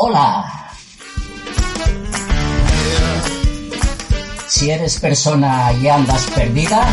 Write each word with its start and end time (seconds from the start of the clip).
Hola. 0.00 0.70
Si 4.46 4.70
eres 4.70 5.00
persona 5.00 5.72
y 5.72 5.88
andas 5.88 6.24
perdida, 6.36 6.86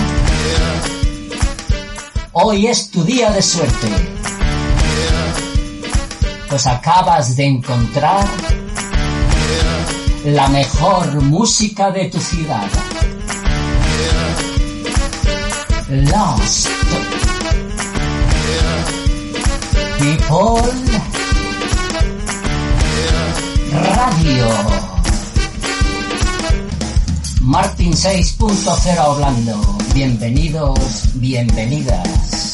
hoy 2.32 2.66
es 2.66 2.90
tu 2.90 3.04
día 3.04 3.30
de 3.30 3.44
suerte. 3.44 3.88
Pues 6.50 6.66
acabas 6.66 7.36
de 7.36 7.46
encontrar 7.46 8.26
la 10.26 10.48
mejor 10.48 11.22
música 11.22 11.92
de 11.92 12.06
tu 12.06 12.20
ciudad. 12.20 12.68
Lost 15.90 16.70
People 20.00 21.25
Radio. 23.84 24.48
Martin 27.42 27.92
6.0 27.92 28.98
hablando. 28.98 29.60
Bienvenidos, 29.94 31.10
bienvenidas. 31.16 32.46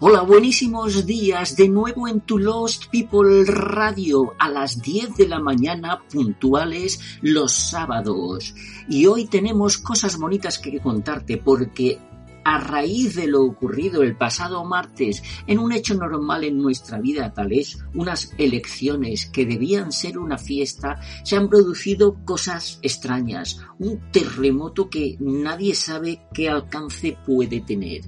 Hola, 0.00 0.22
buenísimos 0.22 1.06
días 1.06 1.56
de 1.56 1.68
nuevo 1.68 2.06
en 2.06 2.20
tu 2.20 2.38
Lost 2.38 2.84
People 2.92 3.44
Radio 3.46 4.32
a 4.38 4.48
las 4.48 4.80
10 4.80 5.16
de 5.16 5.26
la 5.26 5.40
mañana 5.40 6.04
puntuales 6.12 7.00
los 7.20 7.52
sábados. 7.52 8.54
Y 8.88 9.06
hoy 9.06 9.26
tenemos 9.26 9.76
cosas 9.76 10.16
bonitas 10.16 10.60
que 10.60 10.78
contarte 10.78 11.36
porque 11.36 11.98
a 12.48 12.56
raíz 12.56 13.14
de 13.14 13.26
lo 13.26 13.42
ocurrido 13.42 14.02
el 14.02 14.16
pasado 14.16 14.64
martes 14.64 15.22
en 15.46 15.58
un 15.58 15.70
hecho 15.70 15.94
normal 15.94 16.44
en 16.44 16.56
nuestra 16.56 16.98
vida, 16.98 17.34
tal 17.34 17.52
es 17.52 17.84
unas 17.92 18.32
elecciones 18.38 19.26
que 19.26 19.44
debían 19.44 19.92
ser 19.92 20.18
una 20.18 20.38
fiesta, 20.38 20.98
se 21.24 21.36
han 21.36 21.50
producido 21.50 22.24
cosas 22.24 22.78
extrañas, 22.80 23.60
un 23.78 24.00
terremoto 24.10 24.88
que 24.88 25.18
nadie 25.20 25.74
sabe 25.74 26.22
qué 26.32 26.48
alcance 26.48 27.18
puede 27.26 27.60
tener. 27.60 28.00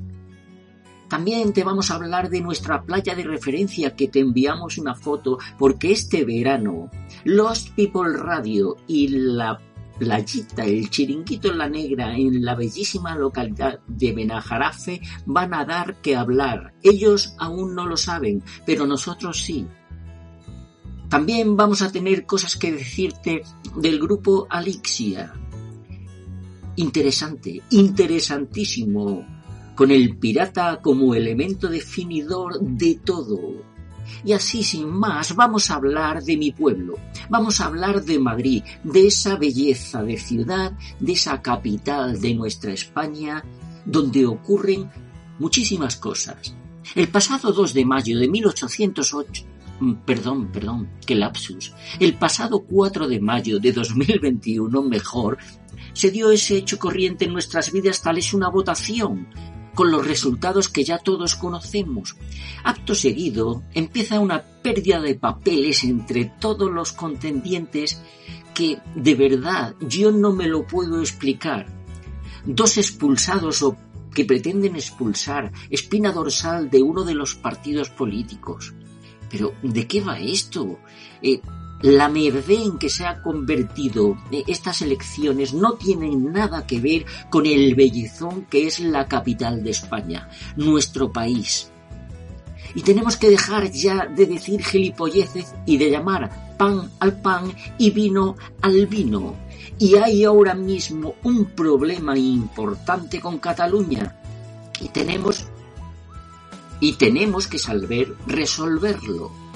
También 1.10 1.52
te 1.52 1.62
vamos 1.62 1.90
a 1.90 1.96
hablar 1.96 2.30
de 2.30 2.40
nuestra 2.40 2.82
playa 2.84 3.14
de 3.14 3.24
referencia 3.24 3.94
que 3.94 4.08
te 4.08 4.20
enviamos 4.20 4.78
una 4.78 4.94
foto 4.94 5.38
porque 5.58 5.92
este 5.92 6.24
verano 6.24 6.88
Lost 7.24 7.74
People 7.74 8.16
Radio 8.16 8.76
y 8.86 9.08
la 9.08 9.60
playita, 10.00 10.64
el 10.64 10.88
chiringuito 10.88 11.50
en 11.50 11.58
la 11.58 11.68
negra 11.68 12.16
en 12.16 12.42
la 12.42 12.54
bellísima 12.54 13.14
localidad 13.14 13.80
de 13.86 14.12
Benajarafe 14.12 15.02
van 15.26 15.52
a 15.52 15.66
dar 15.66 16.00
que 16.00 16.16
hablar. 16.16 16.72
Ellos 16.82 17.34
aún 17.38 17.74
no 17.74 17.86
lo 17.86 17.98
saben, 17.98 18.42
pero 18.64 18.86
nosotros 18.86 19.42
sí. 19.42 19.66
También 21.10 21.54
vamos 21.54 21.82
a 21.82 21.92
tener 21.92 22.24
cosas 22.24 22.56
que 22.56 22.72
decirte 22.72 23.42
del 23.76 24.00
grupo 24.00 24.46
Alixia. 24.48 25.34
Interesante, 26.76 27.62
interesantísimo, 27.70 29.26
con 29.74 29.90
el 29.90 30.16
pirata 30.16 30.80
como 30.80 31.14
elemento 31.14 31.68
definidor 31.68 32.58
de 32.58 33.00
todo 33.04 33.69
y 34.24 34.32
así 34.32 34.62
sin 34.62 34.88
más 34.88 35.34
vamos 35.34 35.70
a 35.70 35.76
hablar 35.76 36.22
de 36.22 36.36
mi 36.36 36.52
pueblo, 36.52 36.94
vamos 37.28 37.60
a 37.60 37.66
hablar 37.66 38.02
de 38.04 38.18
Madrid, 38.18 38.62
de 38.84 39.06
esa 39.06 39.36
belleza 39.36 40.02
de 40.02 40.16
ciudad, 40.18 40.72
de 40.98 41.12
esa 41.12 41.40
capital 41.42 42.20
de 42.20 42.34
nuestra 42.34 42.72
España, 42.72 43.44
donde 43.84 44.26
ocurren 44.26 44.90
muchísimas 45.38 45.96
cosas. 45.96 46.54
El 46.94 47.08
pasado 47.08 47.52
2 47.52 47.74
de 47.74 47.84
mayo 47.84 48.18
de 48.18 48.28
1808, 48.28 49.44
mm, 49.80 49.92
perdón, 50.06 50.50
perdón, 50.52 50.88
qué 51.06 51.14
lapsus, 51.14 51.72
el 51.98 52.14
pasado 52.14 52.60
4 52.60 53.08
de 53.08 53.20
mayo 53.20 53.58
de 53.58 53.72
2021, 53.72 54.82
mejor, 54.82 55.38
se 55.92 56.10
dio 56.10 56.30
ese 56.30 56.56
hecho 56.56 56.78
corriente 56.78 57.24
en 57.24 57.32
nuestras 57.32 57.72
vidas 57.72 58.02
tal 58.02 58.18
es 58.18 58.32
una 58.32 58.48
votación 58.48 59.26
con 59.74 59.90
los 59.90 60.06
resultados 60.06 60.68
que 60.68 60.84
ya 60.84 60.98
todos 60.98 61.36
conocemos. 61.36 62.16
Acto 62.64 62.94
seguido 62.94 63.62
empieza 63.74 64.20
una 64.20 64.42
pérdida 64.42 65.00
de 65.00 65.14
papeles 65.14 65.84
entre 65.84 66.24
todos 66.24 66.70
los 66.70 66.92
contendientes 66.92 68.00
que 68.54 68.78
de 68.94 69.14
verdad 69.14 69.74
yo 69.80 70.10
no 70.10 70.32
me 70.32 70.48
lo 70.48 70.66
puedo 70.66 71.00
explicar. 71.00 71.66
Dos 72.44 72.78
expulsados 72.78 73.62
o 73.62 73.76
que 74.14 74.24
pretenden 74.24 74.76
expulsar 74.76 75.52
espina 75.70 76.12
dorsal 76.12 76.68
de 76.70 76.82
uno 76.82 77.04
de 77.04 77.14
los 77.14 77.34
partidos 77.34 77.90
políticos. 77.90 78.74
Pero, 79.30 79.54
¿de 79.62 79.86
qué 79.86 80.00
va 80.00 80.18
esto? 80.18 80.80
Eh, 81.22 81.40
la 81.82 82.08
merced 82.08 82.60
en 82.60 82.78
que 82.78 82.90
se 82.90 83.06
ha 83.06 83.22
convertido 83.22 84.16
estas 84.46 84.82
elecciones 84.82 85.54
no 85.54 85.74
tienen 85.74 86.32
nada 86.32 86.66
que 86.66 86.80
ver 86.80 87.06
con 87.30 87.46
el 87.46 87.74
bellezón 87.74 88.46
que 88.46 88.66
es 88.66 88.80
la 88.80 89.08
capital 89.08 89.62
de 89.62 89.70
España, 89.70 90.28
nuestro 90.56 91.10
país. 91.12 91.70
Y 92.74 92.82
tenemos 92.82 93.16
que 93.16 93.30
dejar 93.30 93.70
ya 93.70 94.06
de 94.06 94.26
decir 94.26 94.62
gilipolleces 94.62 95.54
y 95.66 95.76
de 95.76 95.90
llamar 95.90 96.54
pan 96.56 96.90
al 97.00 97.20
pan 97.20 97.52
y 97.78 97.90
vino 97.90 98.36
al 98.60 98.86
vino. 98.86 99.34
Y 99.78 99.96
hay 99.96 100.24
ahora 100.24 100.54
mismo 100.54 101.14
un 101.24 101.46
problema 101.46 102.16
importante 102.16 103.20
con 103.20 103.38
Cataluña. 103.38 104.16
Y 104.80 104.88
tenemos 104.88 105.46
y 106.80 106.92
tenemos 106.94 107.46
que 107.46 107.58
saber 107.58 108.14
resolverlo 108.26 109.49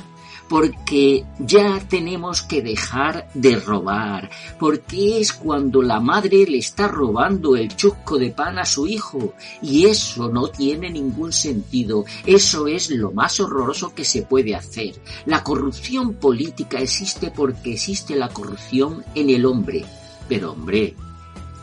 porque 0.48 1.24
ya 1.38 1.80
tenemos 1.88 2.42
que 2.42 2.62
dejar 2.62 3.28
de 3.34 3.56
robar, 3.56 4.30
porque 4.58 5.20
es 5.20 5.32
cuando 5.32 5.82
la 5.82 6.00
madre 6.00 6.44
le 6.46 6.58
está 6.58 6.88
robando 6.88 7.56
el 7.56 7.74
chusco 7.74 8.18
de 8.18 8.30
pan 8.30 8.58
a 8.58 8.64
su 8.64 8.86
hijo, 8.86 9.34
y 9.62 9.86
eso 9.86 10.28
no 10.28 10.48
tiene 10.48 10.90
ningún 10.90 11.32
sentido, 11.32 12.04
eso 12.26 12.66
es 12.66 12.90
lo 12.90 13.12
más 13.12 13.40
horroroso 13.40 13.94
que 13.94 14.04
se 14.04 14.22
puede 14.22 14.54
hacer. 14.54 14.94
La 15.26 15.42
corrupción 15.42 16.14
política 16.14 16.78
existe 16.78 17.30
porque 17.30 17.72
existe 17.72 18.16
la 18.16 18.28
corrupción 18.28 19.04
en 19.14 19.30
el 19.30 19.46
hombre, 19.46 19.84
pero 20.28 20.52
hombre, 20.52 20.94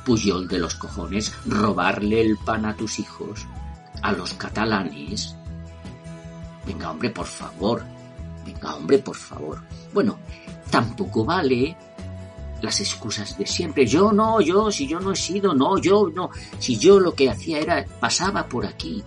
Puyol 0.05 0.47
de 0.47 0.57
los 0.57 0.75
cojones, 0.75 1.31
robarle 1.45 2.21
el 2.21 2.37
pan 2.37 2.65
a 2.65 2.75
tus 2.75 2.97
hijos, 2.99 3.45
a 4.01 4.11
los 4.13 4.33
catalanes. 4.33 5.35
Venga, 6.65 6.89
hombre, 6.91 7.11
por 7.11 7.27
favor, 7.27 7.83
Venga, 8.45 8.75
hombre, 8.75 8.99
por 8.99 9.15
favor. 9.15 9.61
Bueno, 9.93 10.17
tampoco 10.69 11.25
vale 11.25 11.75
las 12.61 12.79
excusas 12.79 13.37
de 13.37 13.45
siempre. 13.45 13.85
Yo 13.85 14.11
no, 14.11 14.41
yo, 14.41 14.71
si 14.71 14.87
yo 14.87 14.99
no 14.99 15.11
he 15.11 15.15
sido, 15.15 15.53
no, 15.53 15.77
yo 15.77 16.09
no. 16.13 16.29
Si 16.59 16.77
yo 16.77 16.99
lo 16.99 17.13
que 17.13 17.29
hacía 17.29 17.59
era, 17.59 17.85
pasaba 17.99 18.47
por 18.47 18.65
aquí. 18.65 19.03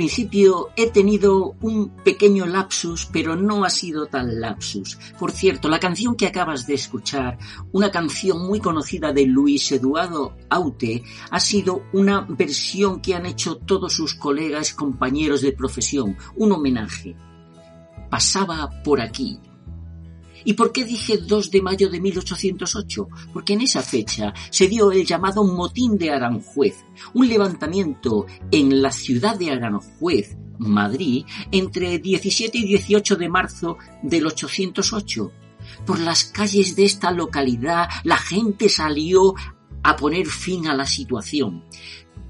Principio 0.00 0.70
he 0.76 0.90
tenido 0.90 1.56
un 1.60 1.90
pequeño 1.90 2.46
lapsus, 2.46 3.04
pero 3.12 3.36
no 3.36 3.66
ha 3.66 3.68
sido 3.68 4.06
tan 4.06 4.40
lapsus. 4.40 4.96
Por 5.18 5.30
cierto, 5.30 5.68
la 5.68 5.78
canción 5.78 6.16
que 6.16 6.26
acabas 6.26 6.66
de 6.66 6.72
escuchar, 6.72 7.36
una 7.72 7.90
canción 7.90 8.46
muy 8.46 8.60
conocida 8.60 9.12
de 9.12 9.26
Luis 9.26 9.70
Eduardo 9.72 10.38
Aute, 10.48 11.02
ha 11.30 11.38
sido 11.38 11.82
una 11.92 12.22
versión 12.22 13.02
que 13.02 13.14
han 13.14 13.26
hecho 13.26 13.58
todos 13.58 13.92
sus 13.92 14.14
colegas, 14.14 14.72
compañeros 14.72 15.42
de 15.42 15.52
profesión, 15.52 16.16
un 16.34 16.52
homenaje. 16.52 17.14
Pasaba 18.08 18.70
por 18.82 19.02
aquí. 19.02 19.38
¿Y 20.44 20.54
por 20.54 20.72
qué 20.72 20.84
dije 20.84 21.18
2 21.18 21.50
de 21.50 21.62
mayo 21.62 21.88
de 21.88 22.00
1808? 22.00 23.08
Porque 23.32 23.54
en 23.54 23.62
esa 23.62 23.82
fecha 23.82 24.32
se 24.50 24.68
dio 24.68 24.92
el 24.92 25.04
llamado 25.04 25.44
Motín 25.44 25.98
de 25.98 26.10
Aranjuez, 26.10 26.84
un 27.14 27.28
levantamiento 27.28 28.26
en 28.50 28.82
la 28.82 28.92
ciudad 28.92 29.38
de 29.38 29.50
Aranjuez, 29.50 30.36
Madrid, 30.58 31.24
entre 31.50 31.98
17 31.98 32.58
y 32.58 32.66
18 32.66 33.16
de 33.16 33.28
marzo 33.28 33.78
del 34.02 34.26
808. 34.26 35.32
Por 35.86 36.00
las 36.00 36.24
calles 36.24 36.76
de 36.76 36.84
esta 36.84 37.10
localidad 37.10 37.88
la 38.04 38.16
gente 38.16 38.68
salió 38.68 39.34
a 39.82 39.96
poner 39.96 40.26
fin 40.26 40.66
a 40.66 40.74
la 40.74 40.86
situación 40.86 41.64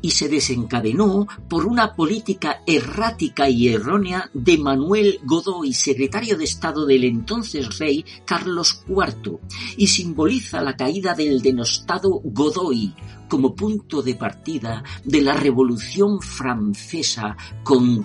y 0.03 0.11
se 0.11 0.29
desencadenó 0.29 1.27
por 1.49 1.67
una 1.67 1.95
política 1.95 2.63
errática 2.67 3.49
y 3.49 3.69
errónea 3.69 4.31
de 4.35 4.59
Manuel 4.59 5.21
Godoy, 5.25 5.73
secretario 5.73 6.37
de 6.37 6.45
Estado 6.45 6.87
del 6.87 7.05
entonces 7.05 7.79
rey 7.79 8.05
Carlos 8.25 8.83
IV, 8.89 9.39
y 9.77 9.87
simboliza 9.87 10.63
la 10.63 10.77
caída 10.77 11.15
del 11.15 11.43
denostado 11.43 12.21
Godoy 12.25 12.95
como 13.29 13.55
punto 13.55 14.03
de 14.03 14.15
partida 14.15 14.83
de 15.05 15.21
la 15.21 15.35
Revolución 15.35 16.21
Francesa 16.21 17.37
con 17.63 18.05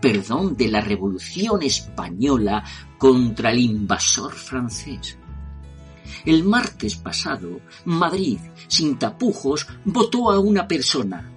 perdón, 0.00 0.56
de 0.56 0.68
la 0.68 0.80
Revolución 0.80 1.62
Española 1.62 2.64
contra 2.98 3.50
el 3.50 3.58
invasor 3.58 4.32
francés. 4.32 5.19
El 6.24 6.44
martes 6.44 6.96
pasado, 6.96 7.60
Madrid, 7.84 8.38
sin 8.68 8.98
tapujos, 8.98 9.66
votó 9.84 10.30
a 10.30 10.38
una 10.38 10.66
persona. 10.66 11.30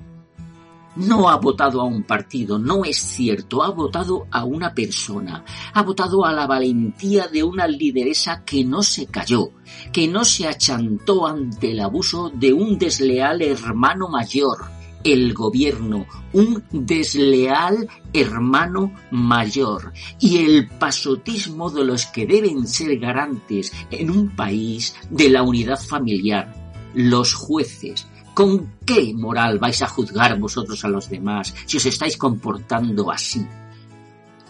No 0.96 1.28
ha 1.28 1.38
votado 1.38 1.82
a 1.82 1.86
un 1.86 2.04
partido, 2.04 2.60
no 2.60 2.86
es 2.86 2.98
cierto, 2.98 3.64
ha 3.64 3.72
votado 3.72 4.28
a 4.30 4.46
una 4.46 4.76
persona, 4.76 5.44
ha 5.74 5.82
votado 5.82 6.24
a 6.24 6.32
la 6.32 6.46
valentía 6.46 7.28
de 7.28 7.44
una 7.44 7.68
lideresa 7.68 8.44
que 8.46 8.64
no 8.64 8.84
se 8.84 9.08
cayó, 9.08 9.50
que 9.92 10.08
no 10.08 10.24
se 10.24 10.48
achantó 10.48 11.26
ante 11.26 11.72
el 11.72 11.80
abuso 11.80 12.30
de 12.30 12.54
un 12.54 12.78
desleal 12.78 13.42
hermano 13.42 14.08
mayor, 14.08 14.60
el 15.04 15.34
gobierno, 15.34 16.06
un 16.32 16.64
desleal 16.72 17.88
hermano 18.14 18.94
mayor 19.12 19.94
y 20.20 20.38
el 20.38 20.70
pasotismo 20.70 21.70
de 21.70 21.84
los 21.84 22.06
que 22.08 22.26
deben 22.26 22.68
ser 22.68 22.98
garantes 23.00 23.72
en 23.92 24.10
un 24.10 24.36
país 24.36 24.96
de 25.10 25.30
la 25.30 25.44
unidad 25.44 25.80
familiar, 25.80 26.54
los 26.94 27.34
jueces. 27.34 28.08
¿Con 28.34 28.74
qué 28.86 29.14
moral 29.14 29.60
vais 29.60 29.82
a 29.84 29.88
juzgar 29.88 30.40
vosotros 30.40 30.84
a 30.84 30.88
los 30.88 31.08
demás 31.10 31.54
si 31.66 31.78
os 31.78 31.86
estáis 31.86 32.18
comportando 32.18 33.12
así? 33.12 33.46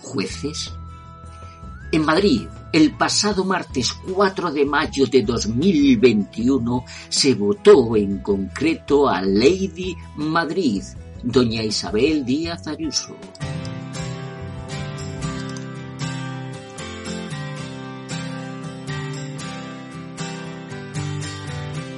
¿Jueces? 0.01 0.73
En 1.93 2.03
Madrid, 2.05 2.47
el 2.71 2.97
pasado 2.97 3.45
martes 3.45 3.93
4 3.93 4.51
de 4.51 4.65
mayo 4.65 5.05
de 5.05 5.21
2021 5.21 6.85
se 7.07 7.35
votó 7.35 7.95
en 7.95 8.17
concreto 8.17 9.07
a 9.07 9.21
Lady 9.21 9.95
Madrid, 10.15 10.81
doña 11.21 11.61
Isabel 11.61 12.25
Díaz 12.25 12.65
Ayuso. 12.65 13.15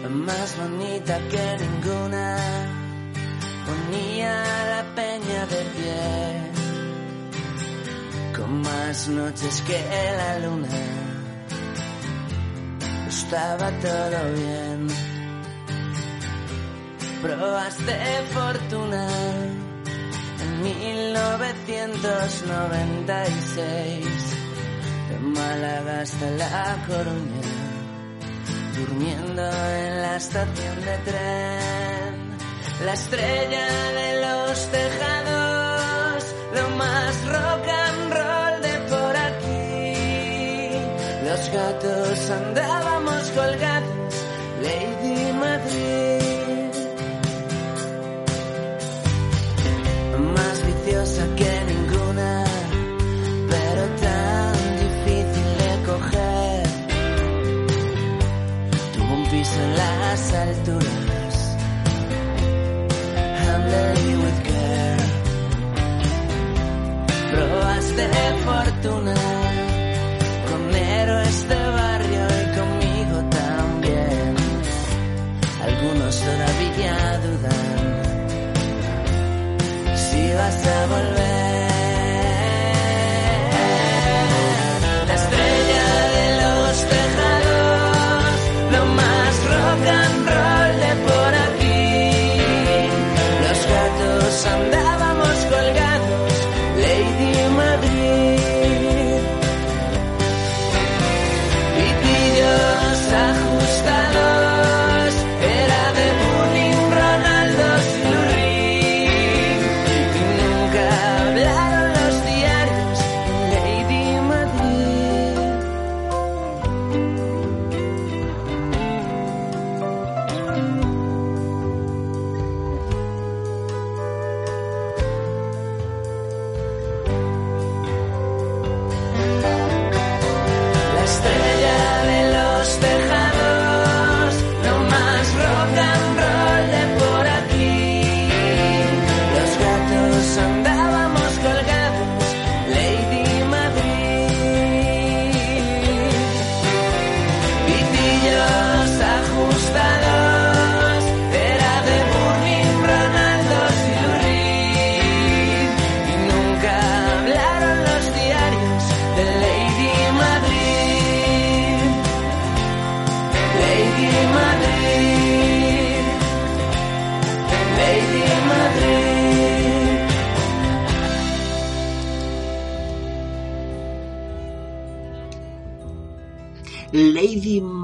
más 0.09 0.57
bonita 0.57 1.19
que 1.29 1.57
ninguna, 1.63 2.37
ponía 3.65 4.43
la 4.69 4.83
peña 4.95 5.45
pie, 5.47 6.54
más 8.47 9.07
noches 9.07 9.61
que 9.67 9.79
la 10.17 10.39
luna, 10.39 10.67
estaba 13.07 13.71
todo 13.71 14.33
bien, 14.33 14.87
pruebas 17.21 17.85
de 17.85 18.23
fortuna 18.33 19.07
en 20.41 20.61
1900 20.61 21.65
1996, 21.65 24.05
de 25.09 25.17
Málaga 25.19 26.01
hasta 26.01 26.29
La 26.31 26.77
Coruña, 26.87 27.41
durmiendo 28.77 29.41
en 29.41 30.01
la 30.01 30.17
estación 30.17 30.81
de 30.81 30.97
tren, 31.05 32.35
la 32.85 32.93
estrella 32.93 33.67
de 33.99 34.21
los 34.21 34.71
tejados, 34.71 36.35
lo 36.53 36.69
más 36.77 37.25
rock 37.25 37.67
los 41.37 41.49
gatos 41.49 42.29
andábamos 42.29 43.31
colgados, 43.31 44.13
Lady 44.61 45.33
Madrid. 45.33 46.71
más 50.35 50.65
viciosa 50.65 51.23
que 51.35 51.51
ninguna, 51.71 52.43
pero 53.49 53.83
tan 54.05 54.53
difícil 54.83 55.49
de 55.61 55.71
coger. 55.89 56.63
Tuvo 58.93 59.13
un 59.13 59.23
piso 59.29 59.59
en 59.61 59.75
las 59.75 60.33
alturas, 60.33 61.57
handle 63.41 64.15
with 64.23 64.39
care. 64.49 65.05
Pruebas 67.31 67.85
de 67.97 68.07
fortuna 68.45 69.34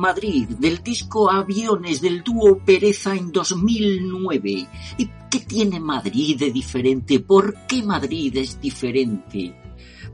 Madrid, 0.01 0.49
del 0.57 0.81
disco 0.81 1.29
Aviones 1.29 2.01
del 2.01 2.23
dúo 2.23 2.57
Pereza 2.57 3.15
en 3.15 3.31
2009. 3.31 4.67
¿Y 4.97 5.09
qué 5.29 5.41
tiene 5.41 5.79
Madrid 5.79 6.39
de 6.39 6.51
diferente? 6.51 7.19
¿Por 7.19 7.67
qué 7.67 7.83
Madrid 7.83 8.35
es 8.35 8.59
diferente? 8.59 9.55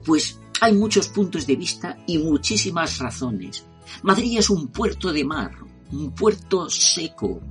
Pues 0.05 0.41
hay 0.59 0.73
muchos 0.73 1.07
puntos 1.07 1.47
de 1.47 1.55
vista 1.55 1.97
y 2.05 2.17
muchísimas 2.17 2.99
razones. 2.99 3.65
Madrid 4.03 4.37
es 4.37 4.49
un 4.49 4.67
puerto 4.67 5.13
de 5.13 5.23
mar, 5.23 5.51
un 5.91 6.11
puerto 6.11 6.69
seco, 6.69 7.41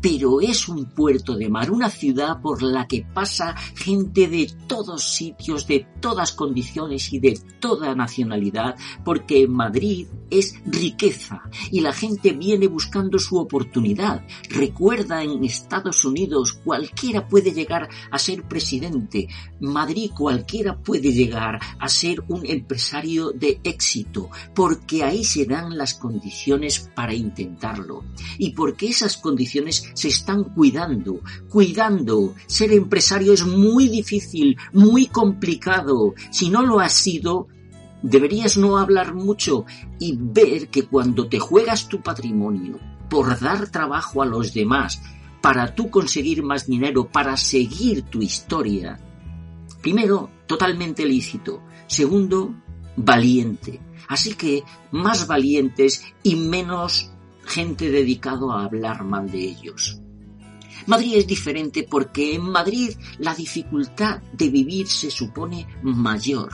pero 0.00 0.40
es 0.40 0.68
un 0.68 0.86
puerto 0.86 1.36
de 1.36 1.48
mar, 1.48 1.70
una 1.70 1.90
ciudad 1.90 2.40
por 2.40 2.62
la 2.62 2.86
que 2.86 3.02
pasa 3.02 3.54
gente 3.76 4.28
de 4.28 4.50
todos 4.66 5.04
sitios, 5.04 5.66
de 5.66 5.86
todas 6.00 6.32
condiciones 6.32 7.12
y 7.12 7.18
de 7.18 7.38
toda 7.60 7.94
nacionalidad, 7.94 8.76
porque 9.04 9.46
Madrid 9.46 10.06
es 10.30 10.54
riqueza 10.66 11.42
y 11.70 11.80
la 11.80 11.92
gente 11.92 12.32
viene 12.32 12.66
buscando 12.66 13.18
su 13.18 13.38
oportunidad. 13.38 14.26
Recuerda 14.50 15.22
en 15.22 15.44
Estados 15.44 16.04
Unidos 16.04 16.58
cualquiera 16.64 17.28
puede 17.28 17.52
llegar 17.52 17.88
a 18.10 18.18
ser 18.18 18.42
presidente, 18.42 19.28
Madrid 19.60 20.10
cualquiera 20.16 20.76
puede 20.76 21.12
llegar 21.12 21.60
a 21.78 21.88
ser 21.88 22.22
un 22.28 22.44
empresario 22.44 23.30
de 23.30 23.60
éxito, 23.62 24.30
porque 24.54 25.04
ahí 25.04 25.24
se 25.24 25.44
dan 25.44 25.76
las 25.76 25.94
condiciones 25.94 26.90
para 26.94 27.14
intentarlo 27.14 27.83
y 28.38 28.50
porque 28.50 28.88
esas 28.88 29.16
condiciones 29.16 29.90
se 29.94 30.08
están 30.08 30.44
cuidando, 30.44 31.20
cuidando. 31.48 32.34
Ser 32.46 32.72
empresario 32.72 33.32
es 33.32 33.44
muy 33.44 33.88
difícil, 33.88 34.56
muy 34.72 35.06
complicado. 35.06 36.14
Si 36.30 36.50
no 36.50 36.62
lo 36.62 36.80
has 36.80 36.92
sido, 36.92 37.48
deberías 38.02 38.56
no 38.56 38.78
hablar 38.78 39.14
mucho 39.14 39.64
y 39.98 40.16
ver 40.18 40.68
que 40.68 40.86
cuando 40.86 41.28
te 41.28 41.38
juegas 41.38 41.88
tu 41.88 42.02
patrimonio 42.02 42.78
por 43.08 43.38
dar 43.38 43.68
trabajo 43.70 44.22
a 44.22 44.26
los 44.26 44.52
demás, 44.52 45.00
para 45.40 45.74
tú 45.74 45.90
conseguir 45.90 46.42
más 46.42 46.66
dinero, 46.66 47.08
para 47.10 47.36
seguir 47.36 48.02
tu 48.02 48.22
historia, 48.22 48.98
primero, 49.82 50.30
totalmente 50.46 51.04
lícito. 51.04 51.62
Segundo, 51.86 52.54
valiente. 52.96 53.80
Así 54.08 54.34
que 54.34 54.64
más 54.90 55.26
valientes 55.26 56.02
y 56.22 56.36
menos 56.36 57.10
gente 57.46 57.90
dedicado 57.90 58.52
a 58.52 58.64
hablar 58.64 59.04
mal 59.04 59.30
de 59.30 59.44
ellos. 59.44 60.00
Madrid 60.86 61.14
es 61.16 61.26
diferente 61.26 61.86
porque 61.88 62.34
en 62.34 62.42
Madrid 62.42 62.90
la 63.18 63.34
dificultad 63.34 64.20
de 64.32 64.50
vivir 64.50 64.86
se 64.86 65.10
supone 65.10 65.66
mayor. 65.82 66.52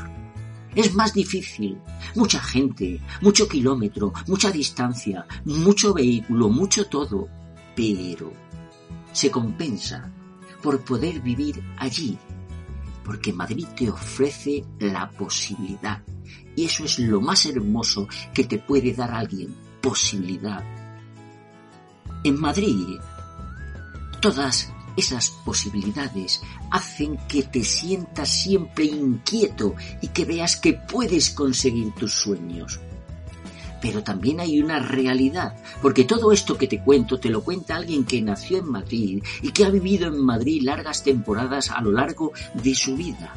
Es 0.75 0.95
más 0.95 1.13
difícil. 1.13 1.79
Mucha 2.15 2.41
gente, 2.41 3.01
mucho 3.23 3.49
kilómetro, 3.49 4.13
mucha 4.29 4.51
distancia, 4.53 5.27
mucho 5.45 5.93
vehículo, 5.93 6.49
mucho 6.49 6.87
todo. 6.87 7.29
Pero 7.75 8.33
se 9.13 9.31
compensa 9.31 10.13
por 10.63 10.81
poder 10.85 11.21
vivir 11.21 11.61
allí. 11.77 12.17
Porque 13.05 13.33
Madrid 13.33 13.67
te 13.77 13.91
ofrece 13.91 14.65
la 14.79 15.11
posibilidad. 15.11 16.03
Y 16.55 16.67
eso 16.67 16.85
es 16.85 17.01
lo 17.01 17.21
más 17.21 17.47
hermoso 17.47 18.07
que 18.33 18.45
te 18.45 18.59
puede 18.59 18.93
dar 18.93 19.11
alguien. 19.11 19.53
Posibilidad. 19.81 20.63
En 22.23 22.39
Madrid, 22.39 22.99
todas 24.21 24.71
esas 24.97 25.31
posibilidades 25.45 26.43
hacen 26.71 27.17
que 27.29 27.43
te 27.45 27.65
sientas 27.65 28.29
siempre 28.29 28.85
inquieto 28.85 29.75
y 30.03 30.09
que 30.09 30.27
veas 30.27 30.57
que 30.57 30.75
puedes 30.75 31.31
conseguir 31.31 31.95
tus 31.95 32.13
sueños. 32.13 32.79
Pero 33.81 34.03
también 34.03 34.41
hay 34.41 34.61
una 34.61 34.79
realidad, 34.79 35.57
porque 35.81 36.05
todo 36.05 36.33
esto 36.33 36.59
que 36.59 36.67
te 36.67 36.83
cuento 36.83 37.19
te 37.19 37.31
lo 37.31 37.43
cuenta 37.43 37.77
alguien 37.77 38.05
que 38.05 38.21
nació 38.21 38.59
en 38.59 38.71
Madrid 38.71 39.23
y 39.41 39.53
que 39.53 39.65
ha 39.65 39.71
vivido 39.71 40.09
en 40.09 40.23
Madrid 40.23 40.63
largas 40.63 41.03
temporadas 41.03 41.71
a 41.71 41.81
lo 41.81 41.91
largo 41.91 42.33
de 42.53 42.75
su 42.75 42.97
vida. 42.97 43.33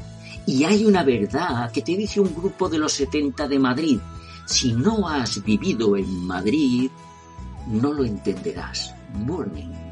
Y 0.45 0.65
hay 0.65 0.83
una 0.83 1.03
verdad 1.03 1.71
que 1.71 1.81
te 1.81 1.95
dice 1.95 2.19
un 2.19 2.35
grupo 2.35 2.67
de 2.67 2.79
los 2.79 2.91
70 2.91 3.47
de 3.47 3.59
Madrid. 3.59 3.99
Si 4.45 4.73
no 4.73 5.07
has 5.07 5.41
vivido 5.41 5.95
en 5.95 6.27
Madrid, 6.27 6.91
no 7.67 7.93
lo 7.93 8.05
entenderás. 8.05 8.93
Morning. 9.13 9.82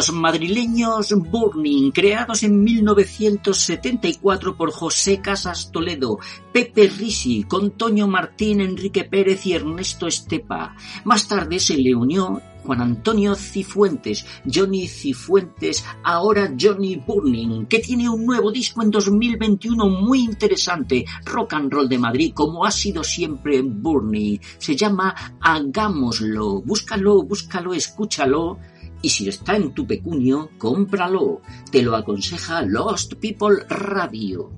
Los 0.00 0.12
madrileños 0.14 1.12
Burning, 1.12 1.90
creados 1.90 2.42
en 2.42 2.64
1974 2.64 4.56
por 4.56 4.72
José 4.72 5.20
Casas 5.20 5.70
Toledo, 5.70 6.18
Pepe 6.54 6.88
Risi, 6.88 7.42
con 7.42 7.74
Martín, 8.08 8.62
Enrique 8.62 9.04
Pérez 9.04 9.44
y 9.44 9.52
Ernesto 9.52 10.06
Estepa. 10.06 10.74
Más 11.04 11.28
tarde 11.28 11.58
se 11.58 11.76
le 11.76 11.94
unió 11.94 12.40
Juan 12.64 12.80
Antonio 12.80 13.34
Cifuentes, 13.34 14.24
Johnny 14.50 14.88
Cifuentes, 14.88 15.84
ahora 16.02 16.50
Johnny 16.58 16.96
Burning, 16.96 17.66
que 17.66 17.80
tiene 17.80 18.08
un 18.08 18.24
nuevo 18.24 18.50
disco 18.50 18.82
en 18.82 18.90
2021 18.90 19.86
muy 19.86 20.20
interesante, 20.20 21.04
rock 21.26 21.52
and 21.52 21.70
roll 21.70 21.90
de 21.90 21.98
Madrid, 21.98 22.32
como 22.34 22.64
ha 22.64 22.70
sido 22.70 23.04
siempre 23.04 23.60
Burning. 23.60 24.38
Se 24.56 24.74
llama 24.74 25.14
Hagámoslo. 25.42 26.62
Búscalo, 26.62 27.22
búscalo, 27.22 27.74
escúchalo. 27.74 28.58
Y 29.02 29.08
si 29.08 29.28
está 29.28 29.56
en 29.56 29.72
tu 29.72 29.86
pecunio, 29.86 30.50
cómpralo. 30.58 31.40
Te 31.70 31.82
lo 31.82 31.96
aconseja 31.96 32.62
Lost 32.62 33.14
People 33.14 33.64
Radio. 33.68 34.52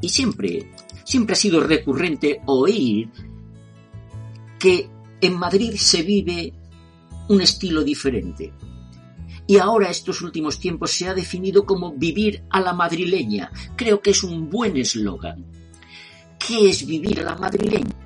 Y 0.00 0.08
siempre, 0.08 0.72
siempre 1.04 1.34
ha 1.34 1.36
sido 1.36 1.60
recurrente 1.60 2.40
oír 2.46 3.10
que 4.58 4.88
en 5.20 5.38
Madrid 5.38 5.74
se 5.76 6.02
vive 6.02 6.52
un 7.28 7.40
estilo 7.40 7.82
diferente. 7.82 8.52
Y 9.46 9.58
ahora 9.58 9.90
estos 9.90 10.22
últimos 10.22 10.58
tiempos 10.58 10.90
se 10.90 11.08
ha 11.08 11.14
definido 11.14 11.64
como 11.64 11.92
vivir 11.92 12.44
a 12.50 12.60
la 12.60 12.72
madrileña. 12.72 13.52
Creo 13.76 14.00
que 14.00 14.10
es 14.10 14.24
un 14.24 14.48
buen 14.48 14.76
eslogan. 14.76 15.44
¿Qué 16.38 16.70
es 16.70 16.86
vivir 16.86 17.20
a 17.20 17.24
la 17.24 17.36
madrileña? 17.36 18.03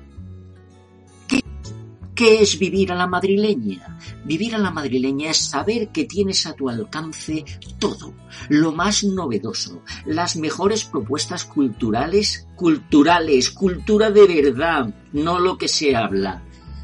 ¿Qué, 2.19 2.41
es 2.41 2.59
vivir 2.59 2.91
a 2.91 2.95
la 2.95 3.07
madrileña? 3.07 3.97
Vivir 4.25 4.53
a 4.53 4.57
la 4.57 4.71
madrileña 4.71 5.31
es 5.31 5.37
saber 5.37 5.87
que 5.87 6.03
tienes 6.03 6.45
a 6.45 6.51
tu 6.51 6.67
alcance 6.67 7.45
todo, 7.79 8.13
lo 8.49 8.73
más 8.73 9.05
novedoso, 9.05 9.83
las 10.05 10.35
mejores 10.35 10.83
propuestas 10.83 11.45
culturales, 11.45 12.45
culturales, 12.57 13.51
cultura 13.51 14.11
de 14.11 14.27
verdad, 14.27 14.93
no 15.13 15.39
lo 15.39 15.57
que 15.57 15.69
se 15.69 15.95
habla, 15.95 16.43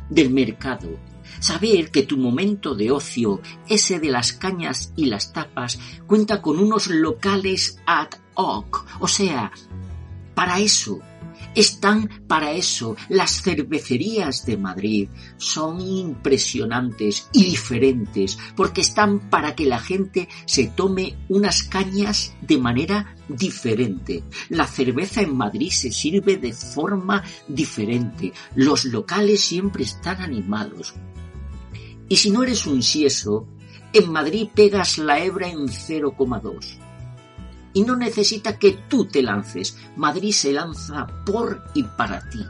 del 0.10 0.30
mercado. 0.30 0.88
Saber 1.41 1.91
que 1.91 2.04
tu 2.04 2.15
momento 2.15 2.74
de 2.74 2.91
ocio, 2.91 3.41
ese 3.67 4.00
de 4.00 4.12
las 4.12 4.32
cañas 4.32 4.93
y 4.95 5.08
las 5.08 5.34
tapas, 5.34 5.78
cuenta 6.08 6.41
con 6.41 6.60
unos 6.60 6.88
locales 6.88 7.78
ad 7.86 8.08
hoc, 8.36 8.86
o 9.02 9.08
sea, 9.10 9.52
para 10.34 10.60
eso, 10.60 11.02
están 11.55 12.09
para 12.27 12.51
eso. 12.51 12.95
Las 13.09 13.41
cervecerías 13.41 14.45
de 14.45 14.57
Madrid 14.57 15.09
son 15.37 15.81
impresionantes 15.81 17.27
y 17.31 17.45
diferentes 17.45 18.37
porque 18.55 18.81
están 18.81 19.29
para 19.29 19.55
que 19.55 19.65
la 19.65 19.79
gente 19.79 20.27
se 20.45 20.67
tome 20.67 21.17
unas 21.29 21.63
cañas 21.63 22.35
de 22.41 22.57
manera 22.57 23.15
diferente. 23.27 24.23
La 24.49 24.67
cerveza 24.67 25.21
en 25.21 25.35
Madrid 25.35 25.71
se 25.71 25.91
sirve 25.91 26.37
de 26.37 26.53
forma 26.53 27.23
diferente. 27.47 28.33
Los 28.55 28.85
locales 28.85 29.41
siempre 29.41 29.83
están 29.83 30.21
animados. 30.21 30.93
Y 32.07 32.17
si 32.17 32.29
no 32.29 32.43
eres 32.43 32.67
un 32.67 32.83
sieso, 32.83 33.47
en 33.93 34.11
Madrid 34.11 34.49
pegas 34.53 34.97
la 34.97 35.23
hebra 35.23 35.49
en 35.49 35.67
0,2 35.67 36.85
y 37.75 37.83
no 37.83 37.95
necesita 37.95 38.57
que 38.57 38.79
tú 38.88 39.05
te 39.05 39.21
lances. 39.21 39.77
Madrid 39.97 40.31
se 40.31 40.51
lanza 40.51 41.05
por 41.25 41.63
y 41.75 41.83
para 41.83 42.27
ti. 42.29 42.43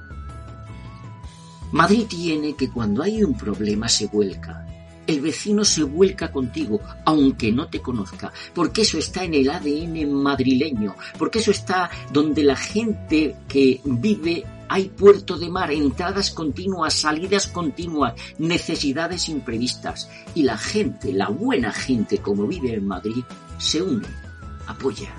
Madrid 1.71 2.05
tiene 2.07 2.55
que 2.55 2.69
cuando 2.69 3.03
hay 3.03 3.21
un 3.23 3.35
problema 3.35 3.89
se 3.89 4.05
vuelca. 4.05 4.65
El 5.07 5.21
vecino 5.21 5.65
se 5.65 5.83
vuelca 5.83 6.31
contigo, 6.31 6.79
aunque 7.05 7.51
no 7.51 7.67
te 7.67 7.81
conozca, 7.81 8.31
porque 8.53 8.81
eso 8.83 8.97
está 8.97 9.23
en 9.23 9.33
el 9.33 9.49
ADN 9.49 10.11
madrileño, 10.11 10.95
porque 11.17 11.39
eso 11.39 11.51
está 11.51 11.91
donde 12.11 12.43
la 12.43 12.55
gente 12.55 13.35
que 13.47 13.81
vive 13.83 14.45
hay 14.67 14.89
puerto 14.89 15.37
de 15.37 15.49
mar, 15.49 15.71
entradas 15.71 16.31
continuas, 16.31 16.93
salidas 16.93 17.47
continuas, 17.47 18.13
necesidades 18.39 19.29
imprevistas. 19.29 20.09
Y 20.33 20.43
la 20.43 20.57
gente, 20.57 21.13
la 21.13 21.29
buena 21.29 21.71
gente 21.71 22.17
como 22.19 22.47
vive 22.47 22.73
en 22.73 22.87
Madrid, 22.87 23.23
se 23.57 23.81
une, 23.81 24.07
apoya. 24.67 25.13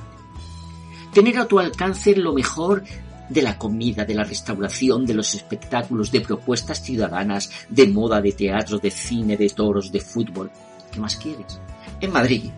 Tener 1.12 1.38
a 1.38 1.46
tu 1.46 1.58
alcance 1.58 2.14
lo 2.14 2.32
mejor 2.32 2.84
de 3.28 3.42
la 3.42 3.58
comida, 3.58 4.04
de 4.04 4.14
la 4.14 4.24
restauración, 4.24 5.04
de 5.04 5.14
los 5.14 5.34
espectáculos, 5.34 6.12
de 6.12 6.20
propuestas 6.20 6.82
ciudadanas, 6.82 7.50
de 7.68 7.86
moda, 7.88 8.20
de 8.20 8.32
teatro, 8.32 8.78
de 8.78 8.90
cine, 8.90 9.36
de 9.36 9.48
toros, 9.50 9.90
de 9.90 10.00
fútbol. 10.00 10.50
¿Qué 10.92 11.00
más 11.00 11.16
quieres? 11.16 11.60
En 12.00 12.12
Madrid 12.12 12.50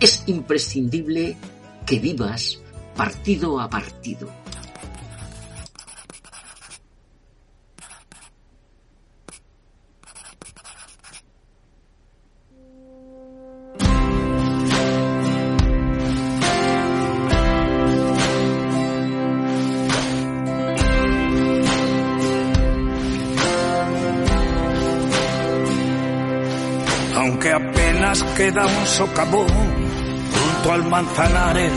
es 0.00 0.22
imprescindible 0.26 1.36
que 1.84 1.98
vivas 1.98 2.58
partido 2.96 3.60
a 3.60 3.68
partido. 3.68 4.28
Apenas 28.08 28.22
queda 28.36 28.66
un 28.66 28.86
socavón 28.86 29.46
junto 29.46 30.72
al 30.72 30.84
Manzanares 30.84 31.72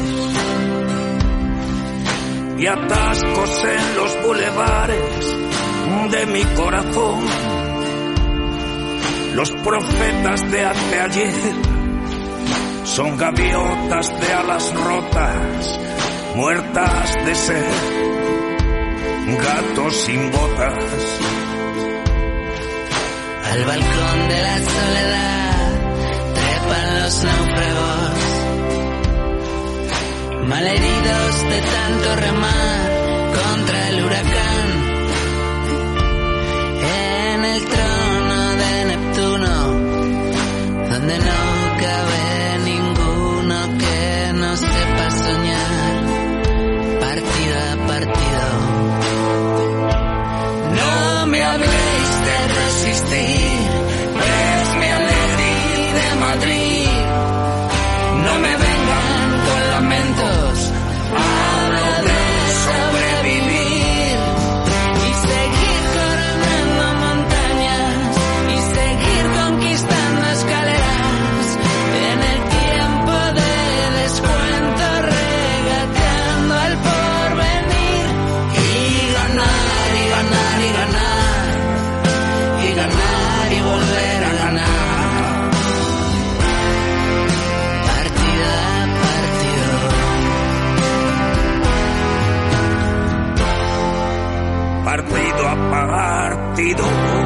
y 2.58 2.68
atascos 2.68 3.64
en 3.66 3.96
los 3.96 4.24
bulevares 4.26 5.36
de 6.12 6.26
mi 6.28 6.44
corazón. 6.56 7.20
Los 9.34 9.52
profetas 9.52 10.52
de 10.52 10.66
hace 10.66 11.00
ayer 11.00 11.54
son 12.86 13.18
gaviotas 13.18 14.20
de 14.20 14.34
alas 14.34 14.74
rotas, 14.74 15.80
muertas 16.36 17.26
de 17.26 17.36
sed, 17.36 17.66
gatos 19.44 19.96
sin 19.96 20.32
botas. 20.32 21.20
Al 23.52 23.66
balcón 23.66 24.28
de 24.30 24.42
la 24.42 24.58
soledad 24.58 25.41
los 27.12 27.24
náufragos, 27.26 28.20
malheridos 30.48 31.50
de 31.50 31.62
tanto 31.62 32.16
remar 32.16 32.90
contra 33.38 33.90
el 33.90 34.06
huracán. 34.06 34.68
En 37.30 37.46
el 37.46 37.66
trono 37.66 38.56
de 38.62 38.86
Neptuno, 38.86 39.54
donde 40.90 41.18
no 41.20 41.41
partido. 96.74 97.21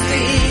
Resistir, 0.00 0.38
es 0.44 0.47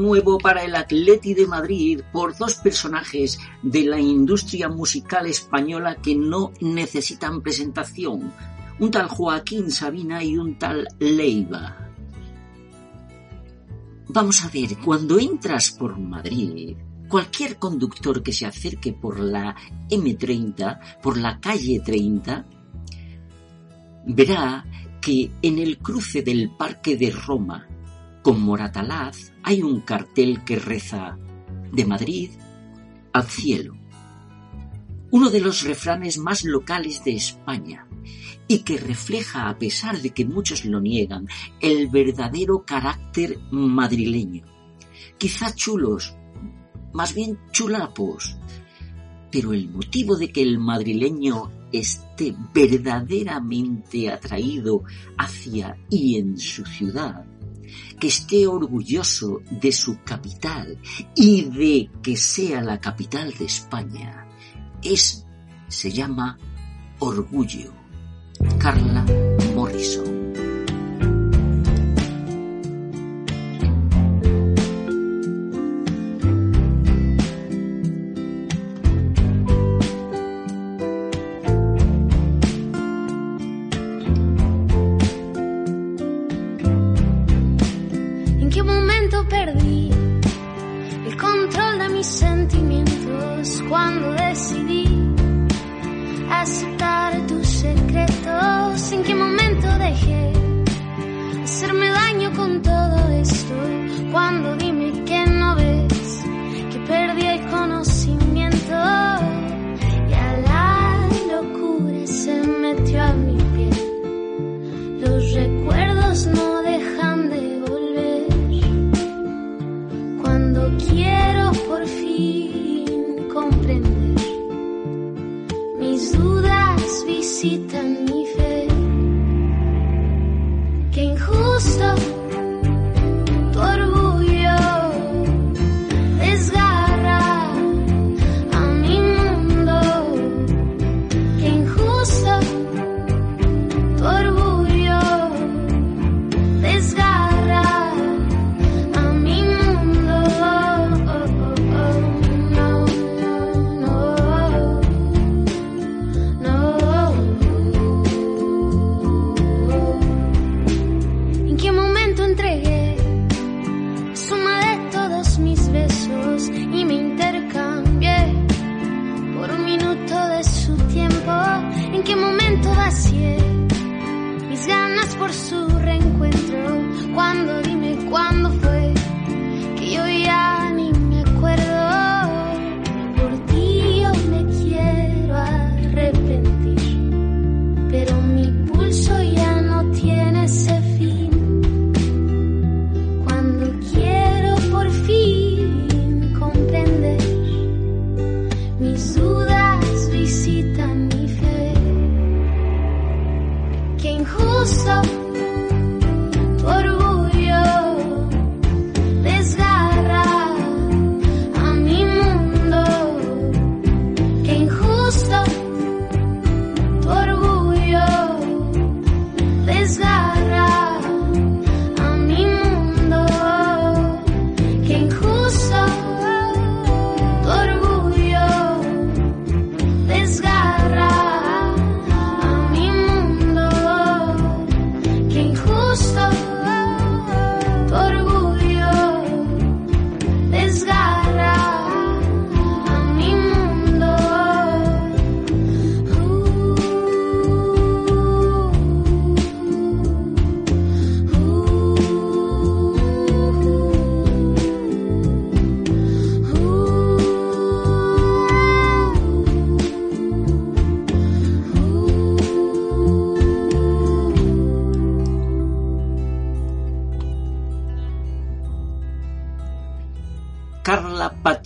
nuevo 0.00 0.38
para 0.38 0.64
el 0.64 0.74
Atleti 0.74 1.34
de 1.34 1.46
Madrid 1.46 2.00
por 2.12 2.36
dos 2.36 2.56
personajes 2.56 3.38
de 3.62 3.84
la 3.84 4.00
industria 4.00 4.68
musical 4.68 5.26
española 5.26 5.96
que 5.96 6.16
no 6.16 6.52
necesitan 6.60 7.42
presentación. 7.42 8.32
Un 8.78 8.90
tal 8.90 9.08
Joaquín 9.08 9.70
Sabina 9.70 10.24
y 10.24 10.36
un 10.36 10.58
tal 10.58 10.88
Leiva. 10.98 11.76
Vamos 14.08 14.44
a 14.44 14.48
ver, 14.48 14.76
cuando 14.84 15.20
entras 15.20 15.70
por 15.70 15.96
Madrid, 15.98 16.76
cualquier 17.08 17.58
conductor 17.58 18.22
que 18.22 18.32
se 18.32 18.46
acerque 18.46 18.92
por 18.92 19.20
la 19.20 19.54
M30, 19.88 21.00
por 21.00 21.16
la 21.16 21.38
calle 21.38 21.80
30, 21.80 22.44
verá 24.06 24.64
que 25.00 25.30
en 25.42 25.58
el 25.58 25.78
cruce 25.78 26.22
del 26.22 26.50
Parque 26.56 26.96
de 26.96 27.10
Roma 27.10 27.68
con 28.22 28.40
Moratalaz 28.40 29.32
hay 29.42 29.62
un 29.62 29.80
cartel 29.80 30.44
que 30.44 30.56
reza 30.56 31.18
de 31.72 31.84
Madrid 31.84 32.30
al 33.12 33.24
cielo. 33.24 33.76
Uno 35.10 35.30
de 35.30 35.40
los 35.40 35.62
refranes 35.62 36.18
más 36.18 36.44
locales 36.44 37.02
de 37.04 37.14
España 37.16 37.86
y 38.46 38.60
que 38.60 38.78
refleja, 38.78 39.48
a 39.48 39.58
pesar 39.58 40.00
de 40.00 40.10
que 40.10 40.24
muchos 40.24 40.64
lo 40.64 40.80
niegan, 40.80 41.26
el 41.60 41.88
verdadero 41.88 42.64
carácter 42.64 43.38
madrileño. 43.50 44.44
Quizá 45.18 45.54
chulos, 45.54 46.16
más 46.92 47.14
bien 47.14 47.38
chulapos, 47.52 48.36
Pero 49.32 49.52
el 49.52 49.68
motivo 49.68 50.16
de 50.16 50.32
que 50.32 50.42
el 50.42 50.58
madrileño 50.58 51.52
esté 51.70 52.34
verdaderamente 52.52 54.10
atraído 54.10 54.82
hacia 55.16 55.76
y 55.88 56.18
en 56.18 56.36
su 56.36 56.64
ciudad, 56.64 57.24
que 57.98 58.08
esté 58.08 58.46
orgulloso 58.46 59.42
de 59.50 59.72
su 59.72 60.02
capital 60.02 60.78
y 61.14 61.42
de 61.42 61.90
que 62.02 62.16
sea 62.16 62.60
la 62.62 62.80
capital 62.80 63.32
de 63.38 63.44
España, 63.44 64.26
es, 64.82 65.26
se 65.68 65.90
llama 65.90 66.38
orgullo. 66.98 67.72
Carla 68.58 69.04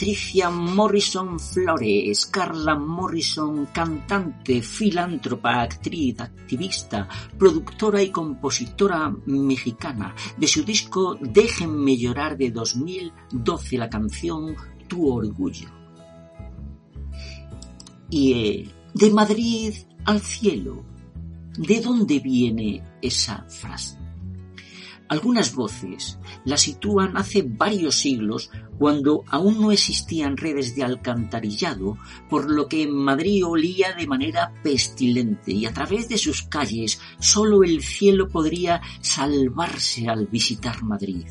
Patricia 0.04 0.50
Morrison 0.50 1.40
Flores, 1.40 2.26
Carla 2.26 2.74
Morrison, 2.74 3.64
cantante, 3.72 4.60
filántropa, 4.60 5.62
actriz, 5.62 6.20
activista, 6.20 7.08
productora 7.38 8.02
y 8.02 8.10
compositora 8.10 9.10
mexicana. 9.24 10.14
De 10.36 10.46
su 10.46 10.62
disco 10.62 11.16
Déjenme 11.18 11.96
llorar 11.96 12.36
de 12.36 12.50
2012, 12.50 13.78
la 13.78 13.88
canción 13.88 14.54
Tu 14.86 15.10
orgullo. 15.10 15.70
Y 18.10 18.32
eh, 18.34 18.70
de 18.92 19.10
Madrid 19.10 19.72
al 20.04 20.20
cielo, 20.20 20.84
¿de 21.56 21.80
dónde 21.80 22.18
viene 22.18 22.84
esa 23.00 23.46
frase? 23.48 24.03
Algunas 25.08 25.54
voces 25.54 26.18
la 26.44 26.56
sitúan 26.56 27.16
hace 27.16 27.42
varios 27.42 27.96
siglos 27.96 28.50
cuando 28.78 29.22
aún 29.28 29.60
no 29.60 29.70
existían 29.70 30.36
redes 30.36 30.74
de 30.74 30.82
alcantarillado, 30.82 31.98
por 32.30 32.50
lo 32.50 32.68
que 32.68 32.82
en 32.82 32.92
Madrid 32.92 33.46
olía 33.46 33.92
de 33.92 34.06
manera 34.06 34.52
pestilente 34.62 35.52
y 35.52 35.66
a 35.66 35.74
través 35.74 36.08
de 36.08 36.18
sus 36.18 36.42
calles 36.42 37.00
solo 37.20 37.62
el 37.62 37.82
cielo 37.82 38.28
podría 38.28 38.80
salvarse 39.00 40.08
al 40.08 40.26
visitar 40.26 40.82
Madrid. 40.82 41.26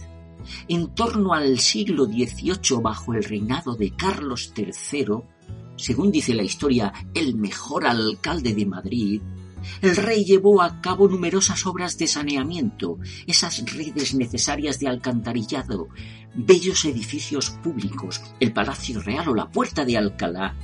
En 0.67 0.93
torno 0.93 1.33
al 1.33 1.59
siglo 1.59 2.05
XVIII, 2.05 2.81
bajo 2.81 3.13
el 3.13 3.23
reinado 3.23 3.75
de 3.75 3.95
Carlos 3.95 4.53
III, 4.55 5.23
según 5.75 6.11
dice 6.11 6.33
la 6.33 6.43
historia, 6.43 6.93
el 7.13 7.35
mejor 7.35 7.85
alcalde 7.85 8.53
de 8.53 8.65
Madrid, 8.65 9.21
el 9.81 9.95
rey 9.95 10.25
llevó 10.25 10.61
a 10.61 10.81
cabo 10.81 11.07
numerosas 11.07 11.65
obras 11.65 11.97
de 11.97 12.05
saneamiento, 12.07 12.99
esas 13.27 13.63
redes 13.73 14.13
necesarias 14.13 14.79
de 14.79 14.87
alcantarillado, 14.87 15.87
bellos 16.35 16.85
edificios 16.85 17.49
públicos, 17.49 18.21
el 18.39 18.53
Palacio 18.53 19.01
Real 19.01 19.27
o 19.29 19.35
la 19.35 19.49
Puerta 19.49 19.83
de 19.85 19.97
Alcalá, 19.97 20.55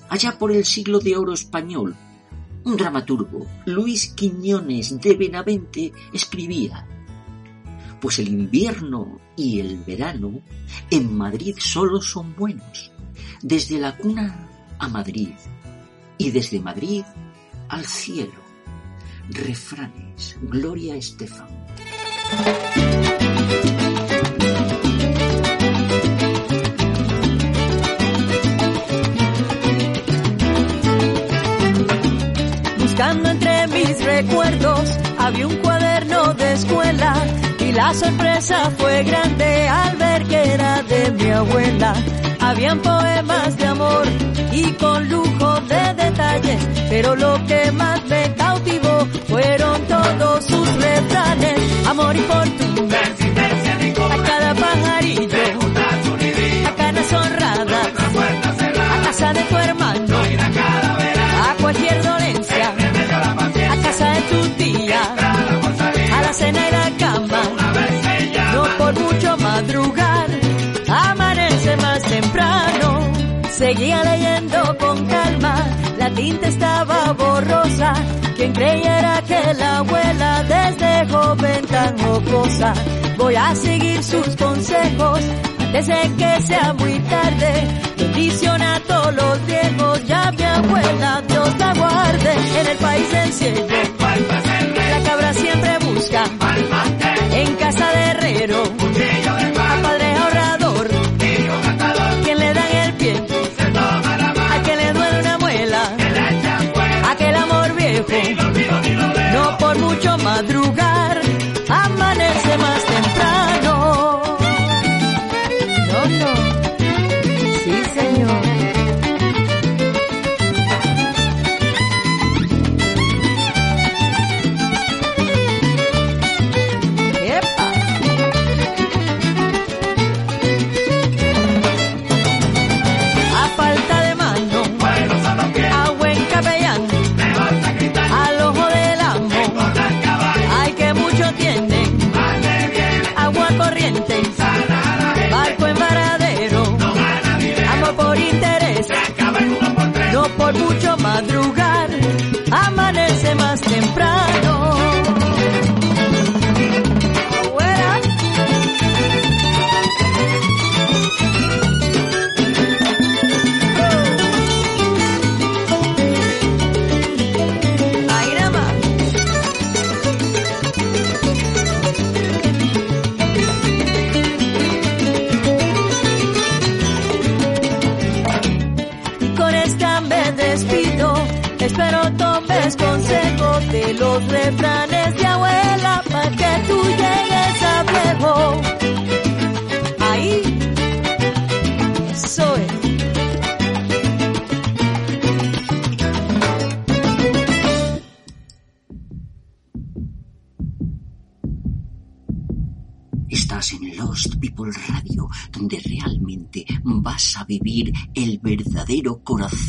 Allá 0.09 0.39
por 0.39 0.51
el 0.51 0.65
siglo 0.65 0.99
de 0.99 1.15
oro 1.15 1.33
español, 1.33 1.95
un 2.69 2.77
dramaturgo, 2.77 3.45
Luis 3.65 4.13
Quiñones 4.13 4.99
de 4.99 5.15
Benavente, 5.15 5.91
escribía 6.13 6.85
pues 7.99 8.19
el 8.19 8.29
invierno 8.29 9.19
y 9.35 9.59
el 9.59 9.77
verano 9.83 10.41
en 10.89 11.17
Madrid 11.17 11.55
solo 11.59 12.01
son 12.01 12.33
buenos, 12.35 12.91
desde 13.41 13.77
la 13.79 13.97
cuna 13.97 14.47
a 14.77 14.87
Madrid 14.87 15.31
y 16.17 16.31
desde 16.31 16.59
Madrid 16.59 17.03
al 17.67 17.85
cielo. 17.85 18.47
Refranes, 19.29 20.37
Gloria 20.41 20.95
Estefan. 20.95 21.47
La 37.89 37.95
sorpresa 37.95 38.71
fue 38.77 39.03
grande 39.03 39.67
al 39.67 39.95
ver 39.95 40.23
que 40.25 40.53
era 40.53 40.83
de 40.83 41.11
mi 41.11 41.31
abuela. 41.31 41.93
Habían 42.39 42.79
poemas 42.81 43.57
de 43.57 43.65
amor 43.65 44.05
y 44.51 44.63
con 44.73 45.09
lujo 45.09 45.59
de 45.61 45.93
detalles, 46.03 46.61
pero 46.87 47.15
lo 47.15 47.33
que 47.47 47.71
más 47.71 47.99
me 48.05 48.35
cautivó 48.35 49.07
fueron 49.27 49.81
todos 49.87 50.45
sus 50.45 50.67
refranes, 50.75 51.57
amor 51.87 52.15
y 52.15 52.19
fortuna, 52.19 52.99
a 54.13 54.23
cada 54.29 54.53
pajarillo, 54.53 55.43
a 56.67 56.75
canas 56.75 57.11
honradas, 57.11 57.87
a 58.93 59.01
casa 59.05 59.33
de 59.33 59.43
tu 59.49 59.57
hermano, 59.57 59.78
Seguía 73.59 74.01
leyendo 74.05 74.77
con 74.77 75.05
calma, 75.05 75.67
la 75.97 76.09
tinta 76.11 76.47
estaba 76.47 77.11
borrosa. 77.11 77.93
Quien 78.37 78.53
creyera 78.53 79.21
que 79.27 79.53
la 79.55 79.79
abuela 79.79 80.43
desde 80.43 81.13
joven 81.13 81.65
tan 81.67 81.97
jocosa. 81.97 82.73
Voy 83.17 83.35
a 83.35 83.53
seguir 83.55 84.01
sus 84.01 84.33
consejos 84.37 85.19
antes 85.59 85.87
de 85.87 86.15
que 86.17 86.41
sea 86.41 86.71
muy 86.71 86.99
tarde. 86.99 87.67
Bendición 87.97 88.61
a 88.61 88.79
todos 88.79 89.13
los 89.13 89.45
viejos, 89.45 90.07
ya 90.07 90.31
mi 90.31 90.43
abuela, 90.43 91.21
Dios 91.27 91.57
la 91.59 91.73
guarde. 91.73 92.31
En 92.61 92.67
el 92.67 92.77
país 92.77 93.11
del 93.11 93.33
cielo, 93.33 93.67
la 94.89 95.03
cabra 95.03 95.33
siempre 95.33 95.77
busca. 95.79 96.23
En 97.33 97.55
casa 97.55 97.91
de 97.91 98.03
herrero, 98.11 98.63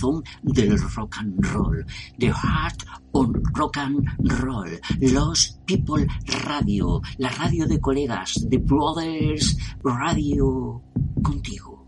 corazón 0.01 0.25
del 0.43 0.79
rock 0.79 1.17
and 1.19 1.47
roll. 1.47 1.85
The 2.19 2.31
Heart 2.31 2.85
on 3.13 3.43
Rock 3.55 3.77
and 3.79 4.07
Roll. 4.41 4.81
Lost 5.01 5.61
People 5.67 6.07
Radio, 6.45 7.01
la 7.19 7.29
radio 7.31 7.67
de 7.67 7.81
colegas, 7.81 8.47
The 8.49 8.59
Brothers 8.59 9.57
Radio, 9.83 10.83
contigo. 11.23 11.85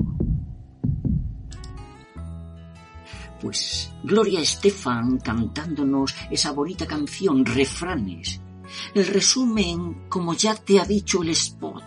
Pues 3.41 3.93
Gloria 4.05 4.41
Estefan 4.41 5.19
cantándonos 5.19 6.15
esa 6.31 6.53
bonita 6.53 6.87
canción, 6.87 7.45
refranes. 7.45 8.41
El 8.95 9.07
resumen, 9.07 10.09
como 10.09 10.33
ya 10.35 10.55
te 10.55 10.81
ha 10.81 10.85
dicho 10.85 11.23
el 11.23 11.31
spot, 11.31 11.83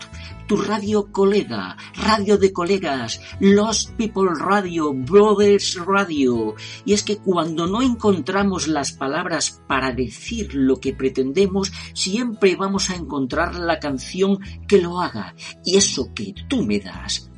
tu 0.47 0.57
radio 0.57 1.11
colega, 1.11 1.77
radio 1.95 2.37
de 2.37 2.53
colegas, 2.53 3.19
Lost 3.39 3.91
People 3.91 4.31
Radio, 4.37 4.93
Brothers 4.93 5.75
Radio. 5.85 6.55
Y 6.85 6.93
es 6.93 7.03
que 7.03 7.17
cuando 7.17 7.67
no 7.67 7.81
encontramos 7.81 8.67
las 8.67 8.91
palabras 8.91 9.61
para 9.67 9.91
decir 9.91 10.53
lo 10.53 10.79
que 10.79 10.93
pretendemos, 10.93 11.71
siempre 11.93 12.55
vamos 12.55 12.89
a 12.89 12.95
encontrar 12.95 13.55
la 13.55 13.79
canción 13.79 14.39
que 14.67 14.81
lo 14.81 14.99
haga. 14.99 15.35
Y 15.63 15.77
eso 15.77 16.13
que 16.13 16.33
tú 16.47 16.63
me 16.63 16.79
das, 16.79 17.31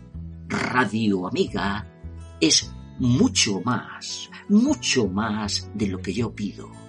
radio 0.48 1.28
amiga, 1.28 1.88
es 2.40 2.72
mucho 3.00 3.62
más, 3.62 4.30
mucho 4.50 5.08
más 5.08 5.70
de 5.74 5.88
lo 5.88 6.00
que 6.00 6.14
yo 6.14 6.34
pido. 6.34 6.87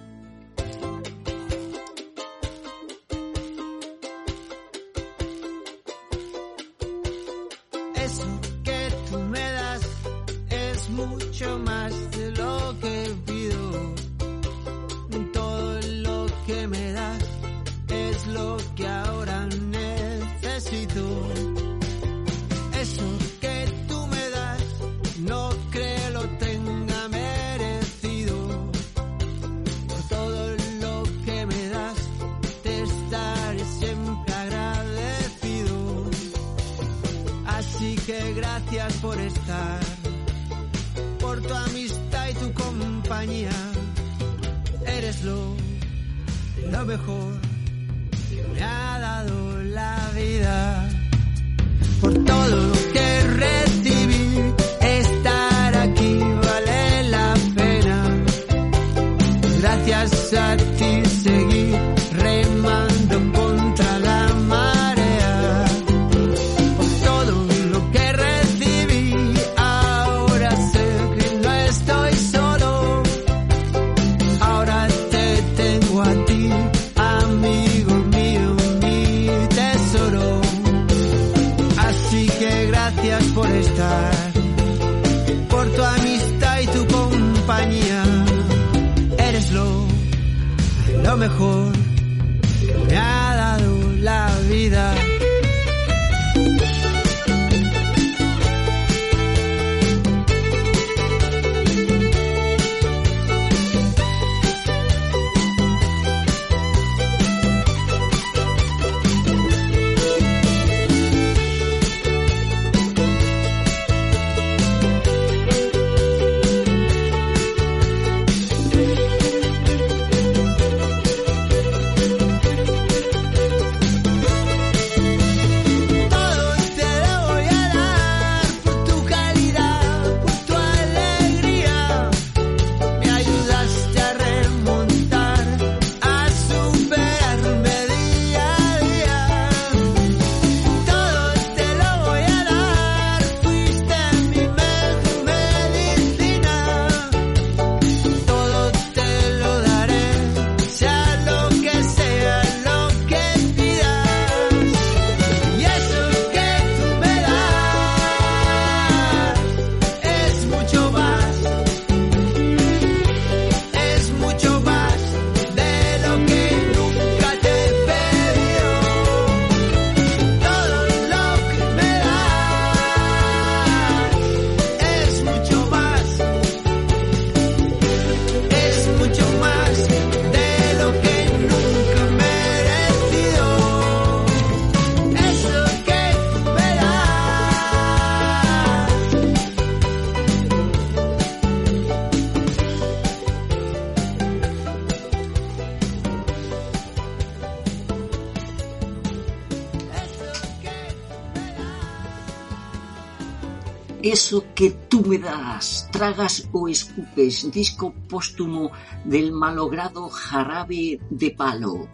Eso 204.19 204.43
que 204.53 204.71
tú 204.89 204.99
me 205.05 205.17
das, 205.17 205.87
tragas 205.93 206.49
o 206.51 206.67
escupes, 206.67 207.49
disco 207.53 207.93
póstumo 208.09 208.69
del 209.05 209.31
malogrado 209.31 210.09
jarabe 210.09 210.99
de 211.09 211.31
palo. 211.31 211.87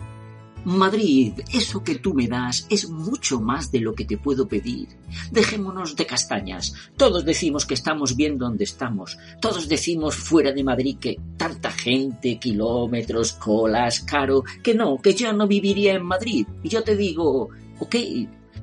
Madrid, 0.66 1.34
eso 1.54 1.84
que 1.84 2.00
tú 2.00 2.16
me 2.16 2.28
das 2.28 2.66
es 2.72 2.90
mucho 2.90 3.40
más 3.40 3.72
de 3.72 3.80
lo 3.80 3.94
que 3.94 4.06
te 4.06 4.18
puedo 4.18 4.48
pedir. 4.48 4.88
Dejémonos 5.30 5.96
de 5.96 6.08
castañas. 6.08 6.74
Todos 6.98 7.26
decimos 7.26 7.68
que 7.68 7.76
estamos 7.76 8.16
bien 8.16 8.40
donde 8.40 8.64
estamos. 8.64 9.20
Todos 9.40 9.70
decimos 9.70 10.16
fuera 10.16 10.52
de 10.52 10.64
Madrid 10.64 10.98
que 11.00 11.20
tanta 11.38 11.70
gente, 11.70 12.40
kilómetros, 12.40 13.34
colas, 13.34 14.00
caro, 14.00 14.44
que 14.64 14.74
no, 14.74 14.98
que 14.98 15.14
yo 15.14 15.32
no 15.32 15.46
viviría 15.46 15.94
en 15.94 16.04
Madrid. 16.04 16.48
Y 16.64 16.70
yo 16.70 16.84
te 16.84 16.96
digo, 16.96 17.50
ok, 17.80 17.96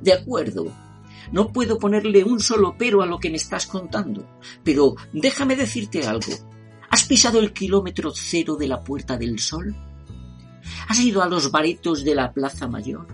de 0.01 0.13
acuerdo. 0.13 0.82
No 1.31 1.53
puedo 1.53 1.79
ponerle 1.79 2.25
un 2.25 2.41
solo 2.41 2.75
pero 2.77 3.03
a 3.03 3.07
lo 3.07 3.19
que 3.19 3.31
me 3.31 3.37
estás 3.37 3.67
contando. 3.67 4.27
Pero 4.65 4.97
déjame 5.13 5.57
decirte 5.57 6.07
algo. 6.07 6.33
¿Has 6.91 7.05
pisado 7.05 7.39
el 7.39 7.53
kilómetro 7.53 8.13
cero 8.15 8.57
de 8.57 8.69
la 8.69 8.83
Puerta 8.83 9.17
del 9.17 9.39
Sol? 9.39 9.75
¿Has 10.89 11.01
ido 11.01 11.23
a 11.23 11.29
los 11.29 11.51
baretos 11.51 12.05
de 12.05 12.15
la 12.15 12.33
Plaza 12.33 12.69
Mayor? 12.69 13.07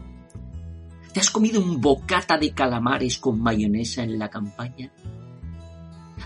¿Te 1.12 1.20
has 1.20 1.30
comido 1.30 1.60
un 1.60 1.80
bocata 1.80 2.38
de 2.38 2.52
calamares 2.52 3.18
con 3.18 3.40
mayonesa 3.40 4.02
en 4.02 4.18
la 4.18 4.28
campaña? 4.28 4.92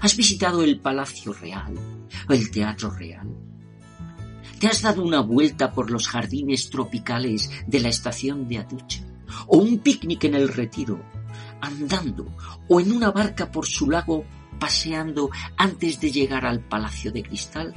¿Has 0.00 0.16
visitado 0.16 0.62
el 0.62 0.80
Palacio 0.80 1.32
Real 1.32 1.74
o 2.28 2.32
el 2.32 2.50
Teatro 2.50 2.90
Real? 2.90 3.28
¿Te 4.58 4.66
has 4.66 4.82
dado 4.82 5.02
una 5.02 5.20
vuelta 5.20 5.72
por 5.72 5.90
los 5.90 6.08
jardines 6.08 6.70
tropicales 6.70 7.50
de 7.66 7.80
la 7.80 7.88
estación 7.88 8.48
de 8.48 8.58
Atucha? 8.58 9.02
¿O 9.46 9.58
un 9.58 9.78
picnic 9.78 10.24
en 10.24 10.34
el 10.34 10.48
Retiro, 10.48 11.00
andando 11.62 12.26
o 12.68 12.80
en 12.80 12.92
una 12.92 13.10
barca 13.10 13.50
por 13.50 13.64
su 13.64 13.88
lago 13.88 14.24
paseando 14.58 15.30
antes 15.56 15.98
de 16.00 16.10
llegar 16.10 16.44
al 16.44 16.60
Palacio 16.60 17.10
de 17.10 17.22
Cristal? 17.22 17.74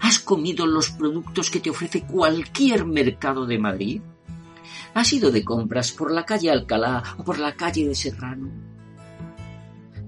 ¿Has 0.00 0.18
comido 0.18 0.66
los 0.66 0.90
productos 0.90 1.50
que 1.50 1.60
te 1.60 1.70
ofrece 1.70 2.02
cualquier 2.02 2.84
mercado 2.84 3.46
de 3.46 3.58
Madrid? 3.58 4.02
¿Has 4.94 5.12
ido 5.12 5.30
de 5.30 5.44
compras 5.44 5.92
por 5.92 6.10
la 6.10 6.24
calle 6.24 6.50
Alcalá 6.50 7.02
o 7.18 7.24
por 7.24 7.38
la 7.38 7.54
calle 7.54 7.86
de 7.86 7.94
Serrano? 7.94 8.50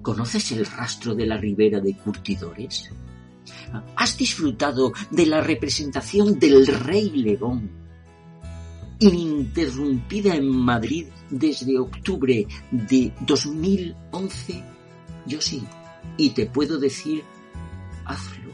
¿Conoces 0.03 0.53
el 0.53 0.67
rastro 0.67 1.15
de 1.15 1.27
la 1.27 1.37
ribera 1.37 1.81
de 1.81 1.97
Curtidores? 1.97 2.91
¿Has 3.97 4.17
disfrutado 4.17 4.93
de 5.11 5.27
la 5.27 5.41
representación 5.41 6.39
del 6.39 6.67
Rey 6.67 7.11
León, 7.11 7.86
ininterrumpida 8.99 10.35
en 10.35 10.49
Madrid 10.49 11.07
desde 11.31 11.79
octubre 11.79 12.47
de 12.71 13.13
2011, 13.21 14.65
yo 15.27 15.41
sí, 15.41 15.63
y 16.17 16.31
te 16.31 16.47
puedo 16.47 16.79
decir, 16.79 17.25
hazlo. 18.05 18.47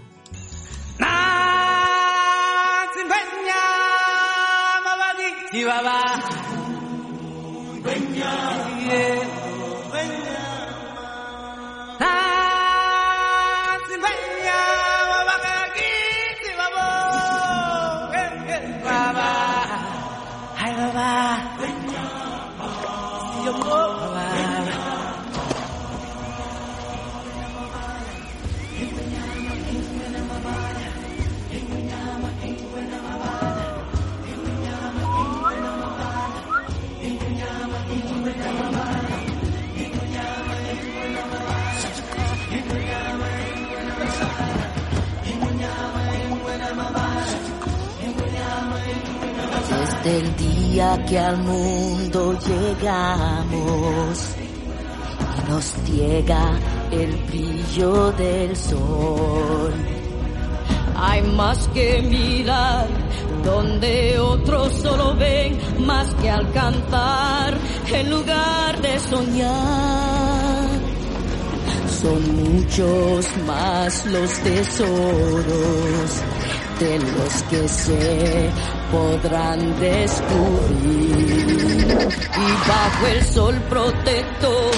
Oh. 23.55 24.02
Del 50.05 50.37
día 50.37 51.05
que 51.09 51.19
al 51.19 51.39
mundo 51.39 52.37
llegamos 52.47 54.19
y 55.39 55.51
nos 55.51 55.65
ciega 55.85 56.59
el 56.91 57.17
brillo 57.29 58.13
del 58.13 58.57
sol. 58.57 59.73
Hay 60.97 61.23
más 61.23 61.69
que 61.69 62.03
mirar 62.03 62.87
donde 63.45 64.19
otros 64.19 64.73
solo 64.75 65.15
ven, 65.17 65.59
más 65.79 66.13
que 66.15 66.31
alcanzar 66.31 67.55
en 67.93 68.11
lugar 68.11 68.81
de 68.81 68.99
soñar. 68.99 70.69
Son 72.01 72.55
muchos 72.55 73.27
más 73.47 74.05
los 74.07 74.31
tesoros 74.41 76.23
de 76.81 76.99
los 76.99 77.43
que 77.45 77.69
se 77.69 78.51
podrán 78.93 79.81
descubrir. 79.81 81.33
Y 82.45 82.69
bajo 82.69 83.07
el 83.07 83.25
sol 83.25 83.55
protector, 83.69 84.71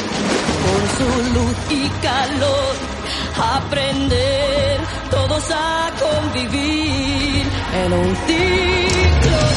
con 0.64 0.80
su 0.96 1.08
luz 1.34 1.56
y 1.70 1.88
calor, 2.00 2.74
aprender 3.56 4.80
todos 5.10 5.50
a 5.50 5.90
convivir 6.00 7.42
en 7.84 7.92
un 7.92 8.16
ciclo 8.26 9.53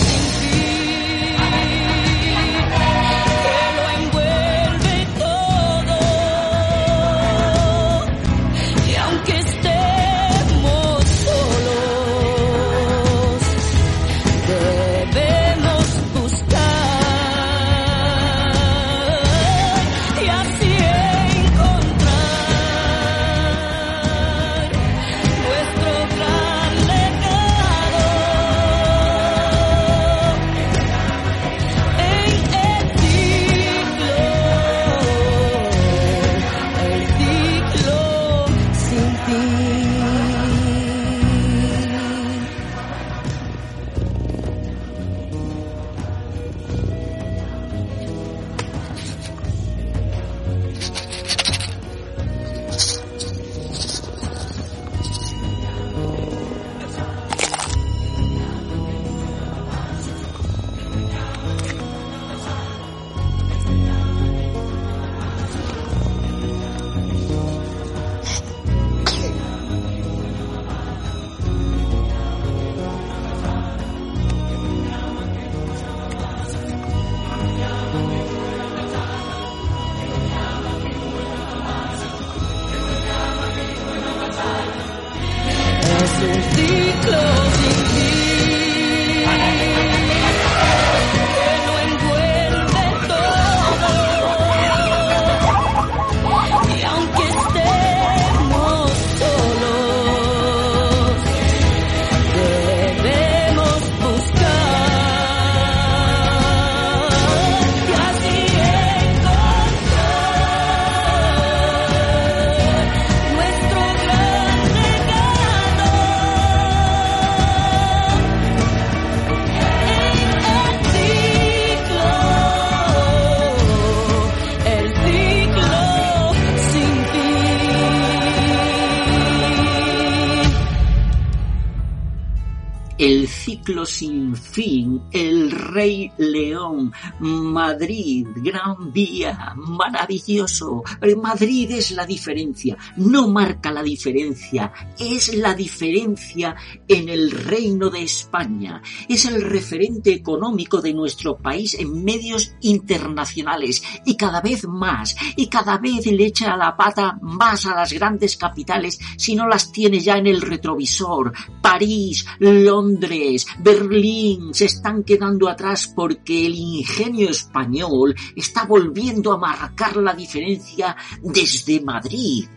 sin 133.85 134.33
fin, 134.35 135.01
el 135.11 135.51
Rey 135.51 136.09
León, 136.17 136.93
Madrid, 137.19 138.25
Gran 138.37 138.93
Vía, 138.93 139.53
maravilloso. 139.57 140.83
Eh, 141.01 141.15
Madrid 141.15 141.71
es 141.71 141.91
la 141.91 142.05
diferencia, 142.05 142.77
no 142.95 143.27
marca 143.27 143.69
la 143.71 143.83
diferencia, 143.83 144.71
es 144.97 145.35
la 145.35 145.53
diferencia 145.53 146.55
en 146.87 147.09
el 147.09 147.29
Reino 147.29 147.89
de 147.89 148.03
España. 148.03 148.81
Es 149.09 149.25
el 149.25 149.41
referente 149.41 150.13
económico 150.13 150.81
de 150.81 150.93
nuestro 150.93 151.37
país 151.37 151.73
en 151.73 152.05
medios 152.05 152.53
internacionales 152.61 153.83
y 154.05 154.15
cada 154.15 154.39
vez 154.39 154.65
más, 154.65 155.13
y 155.35 155.47
cada 155.47 155.77
vez 155.77 156.05
le 156.05 156.25
echa 156.25 156.55
la 156.55 156.77
pata 156.77 157.17
más 157.21 157.65
a 157.65 157.75
las 157.75 157.91
grandes 157.91 158.37
capitales 158.37 158.97
si 159.17 159.35
no 159.35 159.45
las 159.45 159.73
tiene 159.73 159.99
ya 159.99 160.17
en 160.17 160.27
el 160.27 160.41
retrovisor. 160.41 161.33
París, 161.61 162.25
Londres, 162.39 163.45
Berlín 163.59 164.53
se 164.53 164.65
están 164.65 165.03
quedando 165.03 165.49
atrás 165.49 165.91
porque 165.95 166.45
el 166.45 166.55
ingenio 166.55 167.29
español 167.29 168.15
está 168.35 168.65
volviendo 168.65 169.33
a 169.33 169.37
marcar 169.37 169.97
la 169.97 170.13
diferencia 170.13 170.95
desde 171.21 171.81
Madrid. 171.81 172.47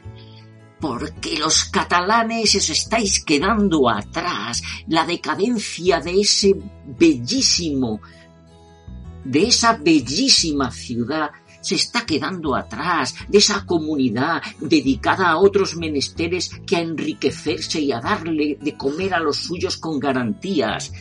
Porque 0.81 1.39
los 1.39 1.65
catalanes 1.67 2.55
os 2.55 2.71
estáis 2.71 3.25
quedando 3.25 3.89
atrás. 3.89 4.63
La 4.89 5.05
decadencia 5.05 6.01
de 6.01 6.21
ese 6.21 6.55
bellísimo, 6.99 8.01
de 9.25 9.49
esa 9.49 9.77
bellísima 9.77 10.71
ciudad 10.71 11.31
se 11.61 11.75
está 11.75 12.07
quedando 12.07 12.55
atrás 12.55 13.15
de 13.29 13.39
esa 13.39 13.65
comunidad 13.65 14.43
dedicada 14.61 15.29
a 15.29 15.39
otros 15.39 15.77
menesteres 15.77 16.51
que 16.67 16.77
a 16.77 16.81
enriquecerse 16.81 17.81
y 17.81 17.93
a 17.93 18.01
darle 18.01 18.59
de 18.61 18.77
comer 18.77 19.15
a 19.15 19.21
los 19.21 19.37
suyos 19.37 19.77
con 19.77 19.99
garantías. 19.99 20.93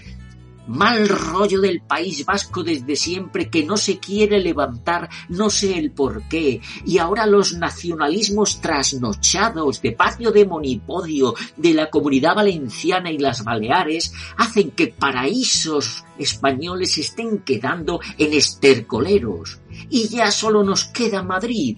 Mal 0.70 1.10
rollo 1.10 1.62
del 1.62 1.82
País 1.82 2.24
Vasco 2.24 2.62
desde 2.62 2.96
siempre 2.96 3.50
que 3.50 3.64
no 3.64 3.76
se 3.76 3.98
quiere 3.98 4.40
levantar, 4.40 5.10
no 5.28 5.50
sé 5.50 5.80
el 5.80 5.90
por 5.90 6.28
qué. 6.30 6.62
Y 6.86 7.00
ahora 7.00 7.26
los 7.26 7.54
nacionalismos 7.54 8.62
trasnochados 8.62 9.82
de 9.82 9.94
patio 9.94 10.32
de 10.32 10.46
monipodio 10.46 11.34
de 11.58 11.74
la 11.74 11.90
comunidad 11.90 12.36
valenciana 12.36 13.10
y 13.10 13.18
las 13.18 13.44
Baleares 13.44 14.14
hacen 14.38 14.70
que 14.70 14.90
paraísos 14.90 16.04
españoles 16.20 17.00
estén 17.00 17.40
quedando 17.40 18.00
en 18.20 18.34
estercoleros. 18.34 19.59
Y 19.90 20.08
ya 20.08 20.32
solo 20.32 20.64
nos 20.64 20.86
queda 20.86 21.24
Madrid 21.24 21.78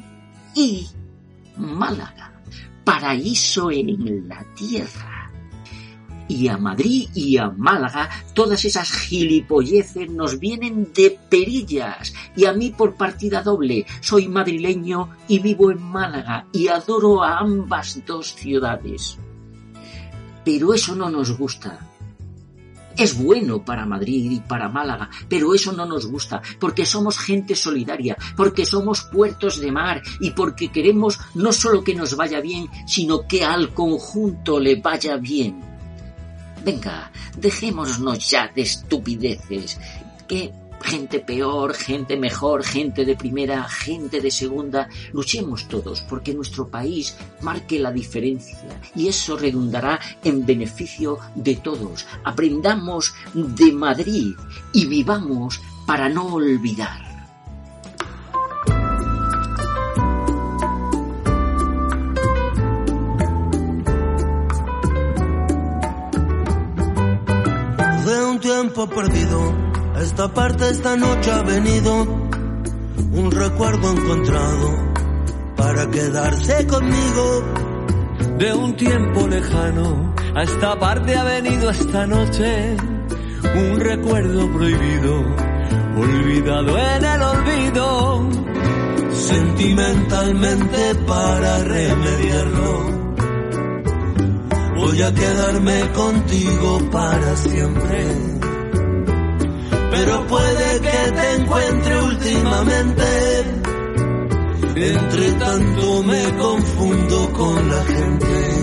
y 0.55 0.87
Málaga, 1.57 2.33
paraíso 2.83 3.71
en 3.71 4.27
la 4.27 4.43
tierra 4.55 5.11
y 6.31 6.47
a 6.47 6.57
Madrid 6.57 7.09
y 7.13 7.37
a 7.37 7.49
Málaga, 7.49 8.09
todas 8.33 8.63
esas 8.63 8.89
gilipolleces 8.89 10.09
nos 10.09 10.39
vienen 10.39 10.93
de 10.93 11.19
perillas. 11.29 12.13
Y 12.37 12.45
a 12.45 12.53
mí 12.53 12.69
por 12.69 12.95
partida 12.95 13.43
doble, 13.43 13.85
soy 13.99 14.29
madrileño 14.29 15.09
y 15.27 15.39
vivo 15.39 15.71
en 15.71 15.81
Málaga 15.81 16.47
y 16.53 16.69
adoro 16.69 17.21
a 17.21 17.39
ambas 17.39 17.99
dos 18.05 18.33
ciudades. 18.33 19.17
Pero 20.45 20.73
eso 20.73 20.95
no 20.95 21.09
nos 21.09 21.37
gusta. 21.37 21.90
Es 22.97 23.17
bueno 23.17 23.63
para 23.63 23.85
Madrid 23.85 24.31
y 24.31 24.39
para 24.39 24.69
Málaga, 24.69 25.09
pero 25.27 25.53
eso 25.53 25.71
no 25.71 25.85
nos 25.85 26.05
gusta, 26.05 26.41
porque 26.59 26.85
somos 26.85 27.17
gente 27.17 27.55
solidaria, 27.55 28.17
porque 28.35 28.65
somos 28.65 29.03
puertos 29.03 29.59
de 29.59 29.71
mar 29.71 30.01
y 30.19 30.31
porque 30.31 30.71
queremos 30.71 31.19
no 31.35 31.51
solo 31.51 31.83
que 31.83 31.95
nos 31.95 32.15
vaya 32.15 32.41
bien, 32.41 32.67
sino 32.85 33.27
que 33.27 33.43
al 33.43 33.73
conjunto 33.73 34.59
le 34.59 34.75
vaya 34.75 35.17
bien. 35.17 35.61
Venga, 36.63 37.11
dejémonos 37.37 38.29
ya 38.29 38.47
de 38.53 38.61
estupideces. 38.61 39.79
que 40.27 40.60
gente 40.83 41.19
peor, 41.19 41.73
gente 41.73 42.17
mejor, 42.17 42.63
gente 42.63 43.05
de 43.05 43.15
primera, 43.15 43.63
gente 43.63 44.21
de 44.21 44.31
segunda, 44.31 44.89
luchemos 45.13 45.67
todos 45.67 46.01
porque 46.01 46.33
nuestro 46.33 46.67
país 46.67 47.15
marque 47.41 47.79
la 47.79 47.91
diferencia 47.91 48.57
y 48.95 49.07
eso 49.07 49.37
redundará 49.37 49.99
en 50.23 50.45
beneficio 50.45 51.19
de 51.35 51.55
todos. 51.55 52.05
Aprendamos 52.23 53.13
de 53.33 53.71
Madrid 53.71 54.35
y 54.73 54.85
vivamos 54.85 55.61
para 55.85 56.09
no 56.09 56.33
olvidar. 56.33 57.11
De 68.05 68.25
un 68.25 68.39
tiempo 68.39 68.87
perdido, 68.89 69.70
a 70.01 70.03
esta 70.03 70.33
parte 70.33 70.67
esta 70.67 70.97
noche 70.97 71.31
ha 71.31 71.43
venido 71.43 72.01
un 73.13 73.29
recuerdo 73.29 73.91
encontrado 73.91 74.93
para 75.55 75.91
quedarse 75.91 76.65
conmigo. 76.65 77.43
De 78.39 78.51
un 78.51 78.75
tiempo 78.75 79.27
lejano, 79.27 80.15
a 80.33 80.41
esta 80.41 80.79
parte 80.79 81.15
ha 81.15 81.23
venido 81.23 81.69
esta 81.69 82.07
noche 82.07 82.75
un 83.53 83.79
recuerdo 83.79 84.51
prohibido, 84.51 85.23
olvidado 85.95 86.77
en 86.79 87.05
el 87.05 87.21
olvido. 87.21 88.29
Sentimentalmente 89.11 90.95
para 91.05 91.63
remediarlo, 91.63 92.73
voy 94.77 95.01
a 95.03 95.13
quedarme 95.13 95.91
contigo 95.91 96.89
para 96.91 97.35
siempre. 97.35 98.41
Pero 99.91 100.27
puede 100.27 100.81
que 100.81 101.11
te 101.11 101.33
encuentre 101.35 102.01
últimamente. 102.01 103.03
Entre 104.75 105.31
tanto 105.33 106.03
me 106.03 106.23
confundo 106.37 107.33
con 107.33 107.69
la 107.69 107.83
gente. 107.83 108.61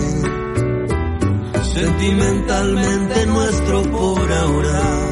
Sentimentalmente 1.73 3.25
nuestro 3.27 3.83
por 3.83 4.31
ahora 4.31 5.09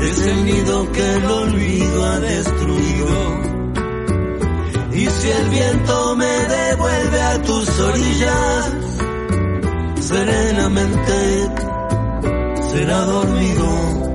es 0.00 0.18
el 0.22 0.44
nido 0.46 0.92
que 0.92 1.14
el 1.16 1.24
olvido 1.26 2.04
ha 2.06 2.20
destruido. 2.20 3.40
Y 4.92 5.06
si 5.06 5.30
el 5.30 5.48
viento 5.50 6.16
me 6.16 6.26
devuelve 6.26 7.20
a 7.20 7.42
tus 7.42 7.80
orillas, 7.80 8.72
serenamente 10.00 11.50
será 12.70 13.04
dormido. 13.04 14.07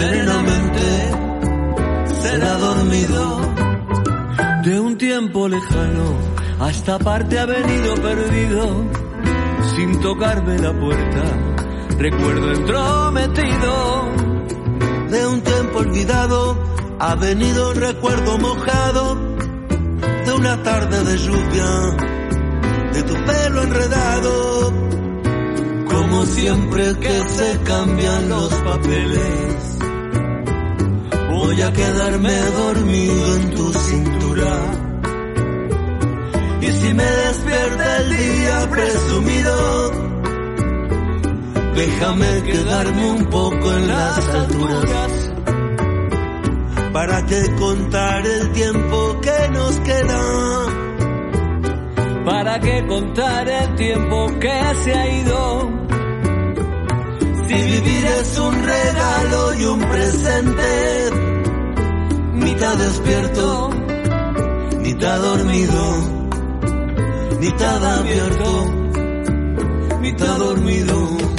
Serenamente 0.00 0.86
será 2.22 2.54
dormido. 2.56 3.40
De 4.64 4.80
un 4.80 4.96
tiempo 4.96 5.46
lejano, 5.46 6.16
a 6.58 6.70
esta 6.70 6.98
parte 6.98 7.38
ha 7.38 7.44
venido 7.44 7.94
perdido, 7.96 8.84
sin 9.76 10.00
tocarme 10.00 10.58
la 10.58 10.72
puerta, 10.72 11.22
recuerdo 11.98 12.50
entrometido. 12.50 14.08
De 15.10 15.26
un 15.26 15.42
tiempo 15.42 15.78
olvidado, 15.80 16.56
ha 16.98 17.14
venido 17.16 17.70
un 17.70 17.76
recuerdo 17.76 18.38
mojado 18.38 19.16
de 20.24 20.32
una 20.32 20.62
tarde 20.62 21.04
de 21.04 21.18
lluvia, 21.18 21.70
de 22.94 23.02
tu 23.02 23.14
pelo 23.26 23.62
enredado, 23.64 24.72
como 25.90 26.24
siempre 26.24 26.94
que 27.00 27.28
se 27.28 27.58
cambian 27.64 28.28
los 28.30 28.54
papeles. 28.54 29.89
Voy 31.50 31.62
a 31.62 31.72
quedarme 31.72 32.32
dormido 32.32 33.36
en 33.36 33.50
tu 33.50 33.72
cintura. 33.72 34.52
Y 36.60 36.66
si 36.66 36.94
me 36.94 37.02
despierta 37.02 37.96
el 37.96 38.16
día 38.16 38.70
presumido, 38.70 39.90
déjame 41.74 42.42
quedarme 42.44 43.10
un 43.10 43.24
poco 43.26 43.72
en 43.72 43.88
las 43.88 44.28
alturas 44.28 45.32
para 46.92 47.26
que 47.26 47.54
contar 47.56 48.24
el 48.24 48.52
tiempo 48.52 49.20
que 49.20 49.48
nos 49.50 49.80
queda. 49.80 50.22
¿Para 52.26 52.60
qué 52.60 52.86
contar 52.86 53.48
el 53.48 53.74
tiempo 53.74 54.38
que 54.38 54.74
se 54.84 54.94
ha 54.94 55.20
ido? 55.20 55.70
Si 57.48 57.54
vivir 57.54 58.06
es 58.06 58.38
un 58.38 58.54
regalo 58.62 59.54
y 59.54 59.64
un 59.64 59.80
presente, 59.80 61.39
mitad 62.40 62.76
despierto, 62.76 63.70
mitad 64.78 65.20
dormido, 65.20 65.96
mitad 67.40 67.84
abierto, 67.84 68.64
mitad 70.00 70.38
dormido. 70.38 71.29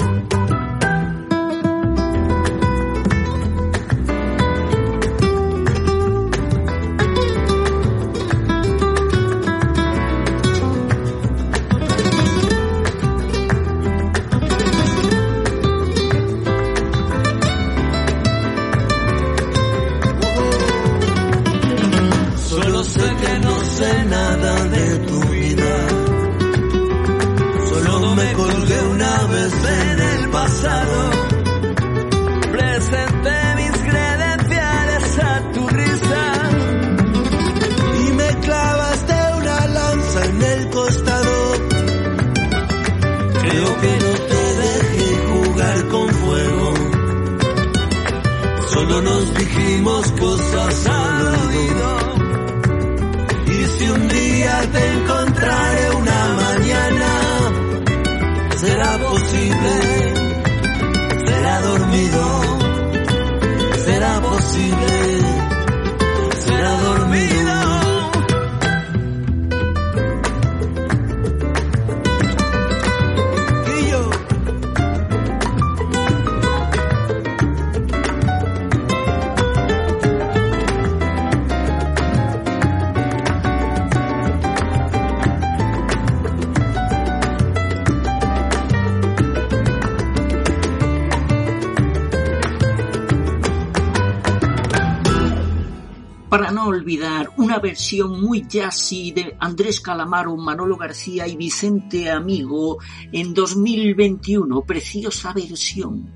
Para 96.32 96.50
no 96.50 96.68
olvidar 96.68 97.34
una 97.36 97.60
versión 97.60 98.22
muy 98.22 98.48
jazzy 98.48 99.12
de 99.12 99.36
Andrés 99.38 99.82
Calamaro, 99.82 100.38
Manolo 100.38 100.78
García 100.78 101.28
y 101.28 101.36
Vicente 101.36 102.10
Amigo 102.10 102.78
en 103.12 103.34
2021. 103.34 104.62
Preciosa 104.62 105.34
versión. 105.34 106.10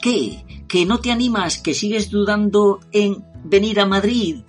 ¿Qué? 0.00 0.62
¿Que 0.68 0.86
no 0.86 1.00
te 1.00 1.10
animas? 1.10 1.58
¿Que 1.58 1.74
sigues 1.74 2.08
dudando 2.08 2.78
en 2.92 3.24
venir 3.42 3.80
a 3.80 3.86
Madrid? 3.86 4.42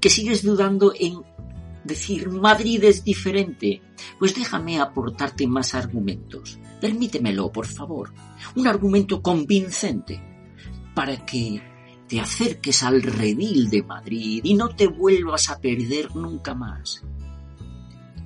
¿Que 0.00 0.08
sigues 0.08 0.42
dudando 0.42 0.94
en 0.98 1.20
decir 1.84 2.30
Madrid 2.30 2.82
es 2.84 3.04
diferente? 3.04 3.82
Pues 4.18 4.34
déjame 4.34 4.80
aportarte 4.80 5.46
más 5.46 5.74
argumentos. 5.74 6.58
Permítemelo, 6.80 7.52
por 7.52 7.66
favor. 7.66 8.10
Un 8.54 8.66
argumento 8.66 9.20
convincente 9.20 10.18
para 10.94 11.26
que 11.26 11.75
te 12.08 12.20
acerques 12.20 12.82
al 12.82 13.02
redil 13.02 13.68
de 13.68 13.82
Madrid 13.82 14.40
y 14.44 14.54
no 14.54 14.68
te 14.68 14.86
vuelvas 14.86 15.50
a 15.50 15.60
perder 15.60 16.14
nunca 16.14 16.54
más. 16.54 17.02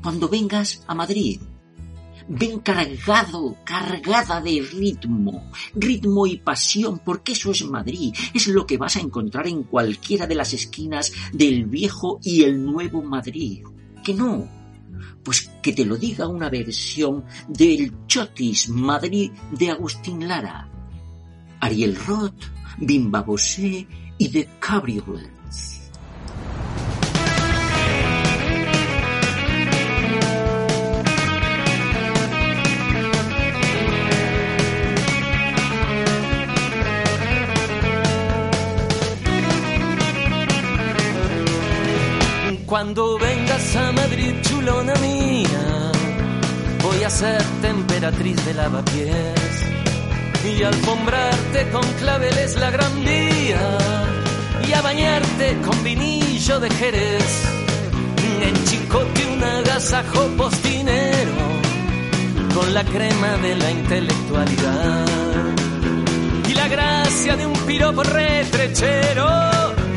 Cuando 0.03 0.29
vengas 0.29 0.85
a 0.87 0.95
Madrid, 0.95 1.41
ven 2.29 2.61
cargado, 2.61 3.57
cargada 3.65 4.41
de 4.41 4.63
ritmo, 4.63 5.51
ritmo 5.75 6.27
y 6.27 6.39
pasión, 6.39 7.01
porque 7.05 7.33
eso 7.33 7.51
es 7.51 7.65
Madrid, 7.65 8.15
es 8.33 8.47
lo 8.47 8.67
que 8.67 8.79
vas 8.79 8.97
a 8.97 9.01
encontrar 9.01 9.47
en 9.47 9.65
cualquiera 9.65 10.27
de 10.27 10.37
las 10.37 10.53
esquinas 10.53 11.13
del 11.33 11.67
viejo 11.67 12.21
y 12.23 12.45
el 12.45 12.65
nuevo 12.65 13.03
Madrid. 13.03 13.65
Que 14.05 14.15
no, 14.15 14.49
pues 15.25 15.51
que 15.63 15.73
te 15.73 15.85
lo 15.85 15.97
diga 15.97 16.29
una 16.29 16.49
versión 16.49 17.25
del 17.49 18.07
Chotis 18.07 18.69
Madrid 18.69 19.33
de 19.53 19.71
Agustín 19.71 20.27
Lara, 20.27 20.71
Ariel 21.61 21.97
Roth, 21.97 22.60
Bimba 22.81 23.21
Bosé 23.21 23.87
y 24.17 24.29
The 24.29 24.49
Cabriolets. 24.59 25.91
Cuando 42.67 43.19
vengas 43.19 43.77
a 43.77 43.93
Madrid, 43.93 44.33
chulona 44.43 44.95
mía, 44.97 45.93
voy 46.83 47.03
a 47.03 47.11
ser 47.11 47.43
temperatriz 47.61 48.45
de 48.47 48.55
lavapiés 48.55 49.80
y 50.45 50.63
alfombrarte 50.63 51.69
con 51.71 51.83
claveles 51.95 52.57
la 52.57 52.71
gran 52.71 53.05
vía 53.05 53.79
y 54.67 54.73
a 54.73 54.81
bañarte 54.81 55.59
con 55.65 55.83
vinillo 55.85 56.61
de 56.61 56.71
Jerez. 56.71 57.45
En 58.43 58.65
chicote 58.65 59.27
un 59.27 59.45
agasajo 59.45 60.27
postinero 60.37 61.33
con 62.55 62.73
la 62.73 62.85
crema 62.85 63.37
de 63.43 63.57
la 63.57 63.71
intelectualidad 63.71 65.07
y 66.49 66.55
la 66.55 66.69
gracia 66.69 67.37
de 67.37 67.47
un 67.47 67.59
piropo 67.67 68.03
retrechero 68.03 69.27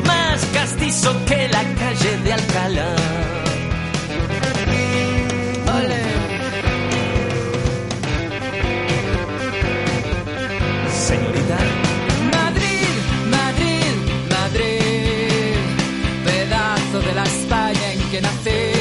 más 0.06 0.44
castizo 0.52 1.14
que 1.26 1.48
la 1.48 1.62
calle 1.74 2.18
de 2.22 2.32
Alcalá. 2.32 3.53
Madrid, 12.32 12.94
Madrid, 13.30 13.94
Madrid, 14.30 15.54
pedazo 16.24 17.00
de 17.00 17.14
la 17.14 17.24
España 17.24 17.92
en 17.92 18.10
que 18.10 18.20
nací. 18.20 18.73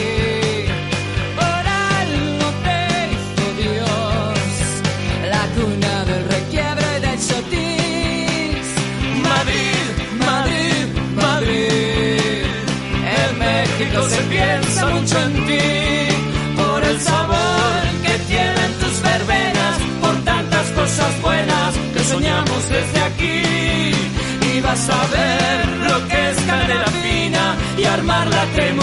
Armar 28.59 28.82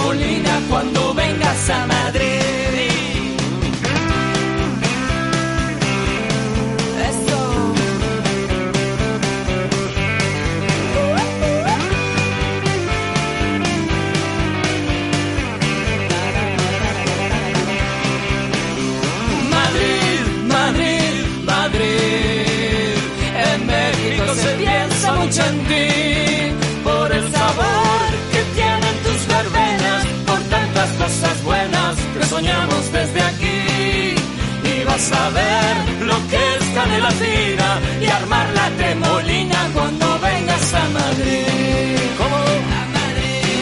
y 37.01 38.07
armar 38.07 38.53
la 38.55 38.71
tremolina 38.77 39.71
cuando 39.73 40.07
vengas 40.21 40.75
a 40.75 40.89
Madrid. 40.91 41.97
¿Cómo? 42.19 42.37
A 42.37 42.85
Madrid, 42.99 43.55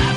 a 0.00 0.10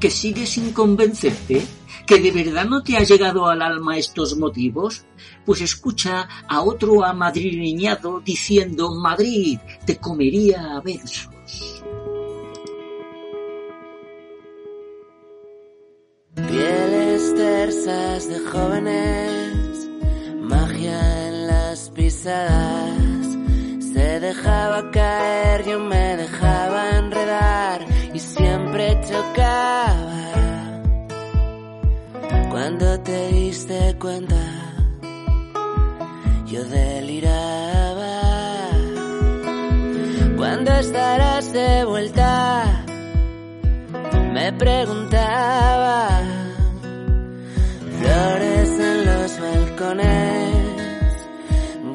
¿Que 0.00 0.10
sigues 0.10 0.48
sin 0.48 0.72
convencerte? 0.72 1.66
¿Que 2.06 2.18
de 2.18 2.30
verdad 2.30 2.64
no 2.64 2.82
te 2.82 2.96
ha 2.96 3.02
llegado 3.02 3.46
al 3.46 3.60
alma 3.60 3.98
estos 3.98 4.38
motivos? 4.38 5.04
Pues 5.44 5.60
escucha 5.60 6.26
a 6.48 6.62
otro 6.62 7.04
amadrileñado 7.04 8.20
diciendo 8.20 8.94
Madrid 8.94 9.58
te 9.84 9.98
comería 9.98 10.76
a 10.76 10.80
besos. 10.80 11.28
Tersas 17.74 18.28
de 18.28 18.38
jóvenes, 18.38 19.88
magia 20.40 21.26
en 21.26 21.46
las 21.48 21.90
pisadas. 21.90 23.26
Se 23.92 24.20
dejaba 24.20 24.90
caer, 24.92 25.64
yo 25.66 25.80
me 25.80 26.16
dejaba 26.16 26.98
enredar 26.98 27.84
y 28.14 28.18
siempre 28.20 29.00
chocaba. 29.08 30.22
Cuando 32.50 33.00
te 33.00 33.28
diste 33.32 33.96
cuenta, 33.98 34.44
yo 36.46 36.64
deliraba. 36.64 38.20
¿Cuándo 40.36 40.70
estarás 40.74 41.52
de 41.52 41.84
vuelta? 41.84 42.84
me 44.32 44.52
preguntaba. 44.52 46.33
Flores 48.04 48.70
en 48.80 49.06
los 49.06 49.40
balcones, 49.40 50.06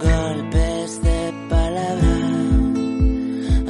golpes 0.02 1.04
de 1.04 1.34
palabra. 1.48 2.16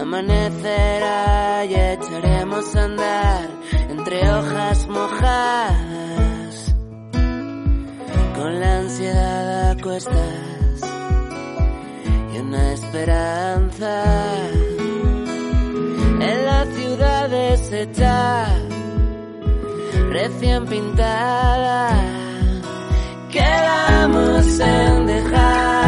Amanecerá 0.01 1.65
y 1.65 1.75
echaremos 1.75 2.75
a 2.77 2.83
andar 2.85 3.49
entre 3.89 4.29
hojas 4.31 4.87
mojadas. 4.87 6.75
Con 8.35 8.59
la 8.61 8.77
ansiedad 8.77 9.71
a 9.71 9.81
cuestas 9.83 10.79
y 12.33 12.37
una 12.39 12.71
esperanza 12.71 14.05
en 16.21 16.45
la 16.45 16.65
ciudad 16.73 17.29
deshecha, 17.29 18.45
recién 20.09 20.65
pintada. 20.67 22.09
Quedamos 23.32 24.59
en 24.59 25.05
dejarlo 25.05 25.78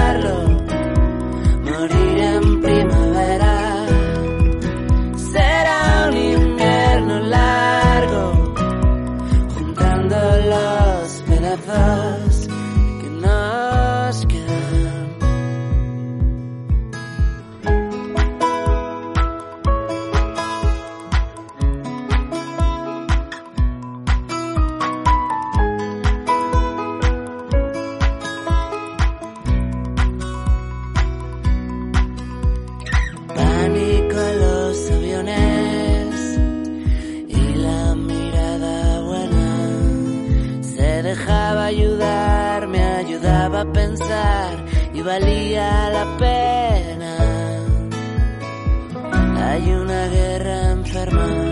valía 45.01 45.89
la 45.89 46.17
pena. 46.17 47.17
Hay 49.49 49.71
una 49.71 50.07
guerra 50.07 50.71
enferma 50.71 51.50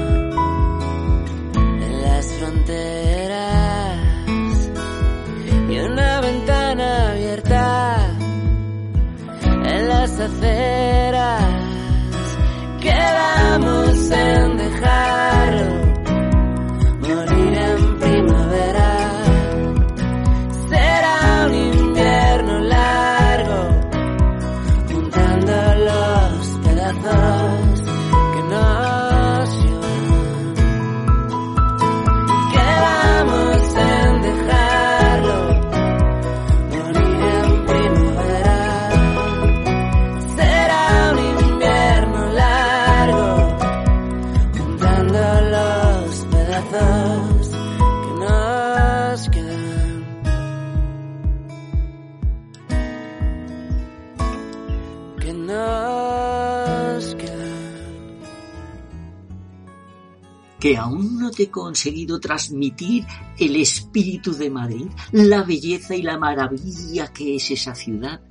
Que 60.60 60.78
aún 60.78 61.18
no 61.18 61.32
te 61.32 61.44
he 61.44 61.50
conseguido 61.50 62.20
transmitir 62.20 63.06
el 63.38 63.56
espíritu 63.56 64.34
de 64.34 64.50
Madrid, 64.50 64.88
la 65.12 65.44
belleza 65.44 65.96
y 65.96 66.02
la 66.02 66.20
maravilla 66.20 67.08
que 67.14 67.38
es 67.38 67.50
esa 67.52 67.74
ciudad. 67.74 68.22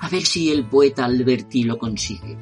A 0.00 0.08
ver 0.08 0.22
si 0.24 0.50
el 0.50 0.68
poeta 0.68 1.04
Alberti 1.06 1.64
lo 1.64 1.78
consigue. 1.78 2.38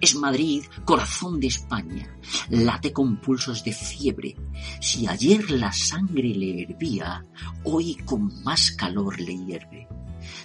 Es 0.00 0.16
Madrid, 0.16 0.64
corazón 0.84 1.40
de 1.40 1.46
España. 1.46 2.18
Late 2.50 2.92
con 2.92 3.20
pulsos 3.20 3.64
de 3.64 3.72
fiebre. 3.72 4.36
Si 4.80 5.06
ayer 5.06 5.50
la 5.50 5.72
sangre 5.72 6.34
le 6.34 6.64
hervía, 6.64 7.24
hoy 7.62 7.94
con 8.04 8.42
más 8.42 8.72
calor 8.72 9.18
le 9.18 9.36
hierve. 9.36 9.88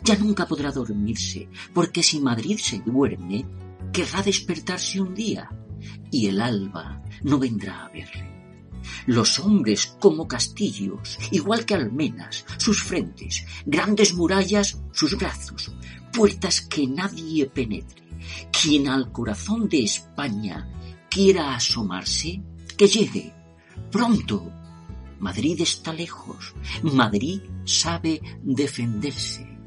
Ya 0.03 0.15
nunca 0.15 0.47
podrá 0.47 0.71
dormirse, 0.71 1.49
porque 1.73 2.03
si 2.03 2.19
Madrid 2.19 2.57
se 2.57 2.79
duerme, 2.79 3.45
querrá 3.91 4.21
despertarse 4.21 4.99
un 5.01 5.13
día, 5.13 5.49
y 6.11 6.27
el 6.27 6.41
alba 6.41 7.01
no 7.23 7.39
vendrá 7.39 7.85
a 7.85 7.89
verle. 7.89 8.29
Los 9.05 9.39
hombres 9.39 9.95
como 9.99 10.27
castillos, 10.27 11.17
igual 11.31 11.65
que 11.65 11.75
almenas, 11.75 12.45
sus 12.57 12.81
frentes, 12.81 13.45
grandes 13.65 14.13
murallas, 14.13 14.81
sus 14.91 15.17
brazos, 15.17 15.71
puertas 16.11 16.61
que 16.61 16.87
nadie 16.87 17.45
penetre. 17.45 18.03
Quien 18.51 18.87
al 18.87 19.11
corazón 19.11 19.69
de 19.69 19.83
España 19.83 20.67
quiera 21.09 21.55
asomarse, 21.55 22.41
que 22.77 22.87
llegue. 22.87 23.33
Pronto. 23.91 24.51
Madrid 25.19 25.59
está 25.61 25.91
lejos. 25.91 26.53
Madrid 26.83 27.41
sabe 27.65 28.21
defenderse. 28.41 29.58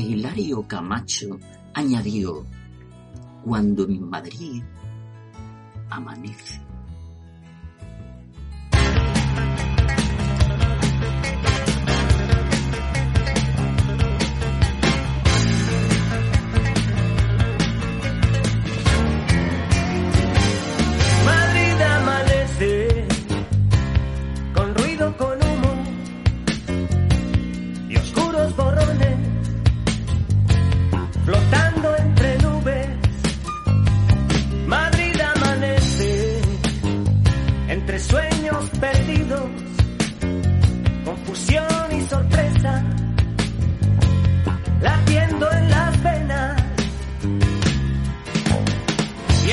Hilario 0.00 0.66
Camacho 0.66 1.38
añadió, 1.74 2.46
cuando 3.44 3.84
en 3.84 4.08
Madrid 4.08 4.62
amanece. 5.90 6.61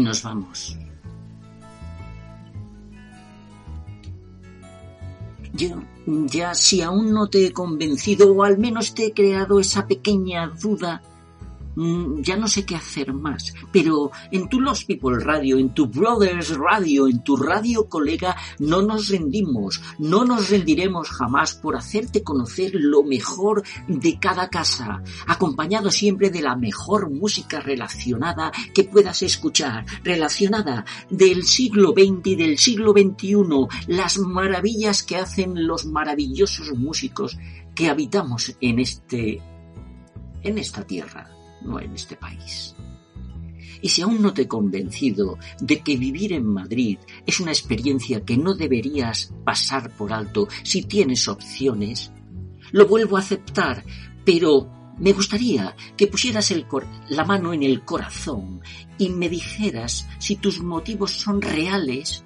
nos 0.00 0.22
vamos. 0.22 0.76
Yo, 5.52 5.82
ya 6.06 6.54
si 6.54 6.82
aún 6.82 7.12
no 7.12 7.28
te 7.28 7.46
he 7.46 7.52
convencido 7.52 8.32
o 8.32 8.42
al 8.42 8.58
menos 8.58 8.94
te 8.94 9.06
he 9.06 9.12
creado 9.12 9.60
esa 9.60 9.86
pequeña 9.86 10.48
duda 10.48 11.02
ya 11.76 12.36
no 12.36 12.48
sé 12.48 12.64
qué 12.64 12.76
hacer 12.76 13.12
más, 13.12 13.54
pero 13.72 14.10
en 14.30 14.48
tu 14.48 14.60
Los 14.60 14.84
People 14.84 15.18
Radio, 15.18 15.58
en 15.58 15.74
tu 15.74 15.86
Brothers 15.86 16.56
Radio, 16.56 17.08
en 17.08 17.22
tu 17.22 17.36
radio 17.36 17.88
colega, 17.88 18.36
no 18.58 18.82
nos 18.82 19.08
rendimos, 19.08 19.80
no 19.98 20.24
nos 20.24 20.50
rendiremos 20.50 21.10
jamás 21.10 21.54
por 21.54 21.76
hacerte 21.76 22.22
conocer 22.22 22.72
lo 22.74 23.02
mejor 23.02 23.62
de 23.88 24.18
cada 24.18 24.48
casa, 24.48 25.02
acompañado 25.26 25.90
siempre 25.90 26.30
de 26.30 26.42
la 26.42 26.56
mejor 26.56 27.10
música 27.10 27.60
relacionada 27.60 28.52
que 28.72 28.84
puedas 28.84 29.22
escuchar, 29.22 29.84
relacionada 30.02 30.84
del 31.10 31.44
siglo 31.44 31.92
XX 31.92 32.26
y 32.26 32.36
del 32.36 32.58
siglo 32.58 32.92
XXI, 32.92 33.34
las 33.88 34.18
maravillas 34.18 35.02
que 35.02 35.16
hacen 35.16 35.66
los 35.66 35.86
maravillosos 35.86 36.72
músicos 36.72 37.36
que 37.74 37.88
habitamos 37.88 38.56
en 38.60 38.78
este, 38.78 39.40
en 40.42 40.58
esta 40.58 40.86
tierra 40.86 41.33
no 41.64 41.80
en 41.80 41.94
este 41.94 42.16
país. 42.16 42.74
Y 43.80 43.88
si 43.88 44.02
aún 44.02 44.22
no 44.22 44.32
te 44.32 44.42
he 44.42 44.48
convencido 44.48 45.38
de 45.60 45.80
que 45.80 45.96
vivir 45.96 46.32
en 46.32 46.46
Madrid 46.46 46.98
es 47.26 47.40
una 47.40 47.52
experiencia 47.52 48.24
que 48.24 48.38
no 48.38 48.54
deberías 48.54 49.32
pasar 49.44 49.90
por 49.90 50.12
alto 50.12 50.48
si 50.62 50.82
tienes 50.82 51.28
opciones, 51.28 52.10
lo 52.72 52.86
vuelvo 52.86 53.16
a 53.16 53.20
aceptar, 53.20 53.84
pero 54.24 54.70
me 54.98 55.12
gustaría 55.12 55.76
que 55.96 56.06
pusieras 56.06 56.52
la 57.08 57.24
mano 57.24 57.52
en 57.52 57.62
el 57.62 57.84
corazón 57.84 58.60
y 58.96 59.08
me 59.10 59.28
dijeras 59.28 60.08
si 60.18 60.36
tus 60.36 60.62
motivos 60.62 61.10
son 61.10 61.42
reales 61.42 62.24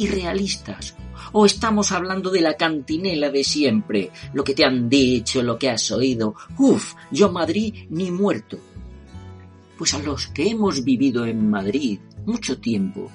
y 0.00 0.06
realistas 0.06 0.96
o 1.32 1.44
estamos 1.44 1.92
hablando 1.92 2.30
de 2.30 2.40
la 2.40 2.56
cantinela 2.56 3.30
de 3.30 3.44
siempre, 3.44 4.10
lo 4.32 4.42
que 4.42 4.54
te 4.54 4.64
han 4.64 4.88
dicho, 4.88 5.42
lo 5.42 5.58
que 5.58 5.68
has 5.68 5.90
oído. 5.90 6.34
Uf, 6.58 6.94
yo 7.10 7.30
Madrid 7.30 7.86
ni 7.90 8.10
muerto. 8.10 8.58
Pues 9.78 9.92
a 9.94 9.98
los 9.98 10.28
que 10.28 10.48
hemos 10.48 10.82
vivido 10.84 11.26
en 11.26 11.50
Madrid 11.50 12.00
mucho 12.24 12.58
tiempo, 12.58 13.10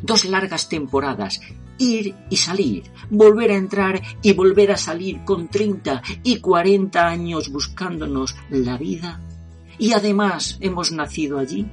dos 0.00 0.24
largas 0.24 0.68
temporadas, 0.68 1.40
ir 1.78 2.14
y 2.30 2.36
salir, 2.36 2.84
volver 3.10 3.50
a 3.50 3.56
entrar 3.56 4.00
y 4.22 4.32
volver 4.32 4.70
a 4.70 4.76
salir 4.76 5.24
con 5.24 5.48
30 5.48 6.02
y 6.22 6.38
40 6.38 7.06
años 7.06 7.50
buscándonos 7.50 8.36
la 8.50 8.78
vida, 8.78 9.20
y 9.78 9.92
además 9.92 10.58
hemos 10.60 10.92
nacido 10.92 11.38
allí, 11.38 11.66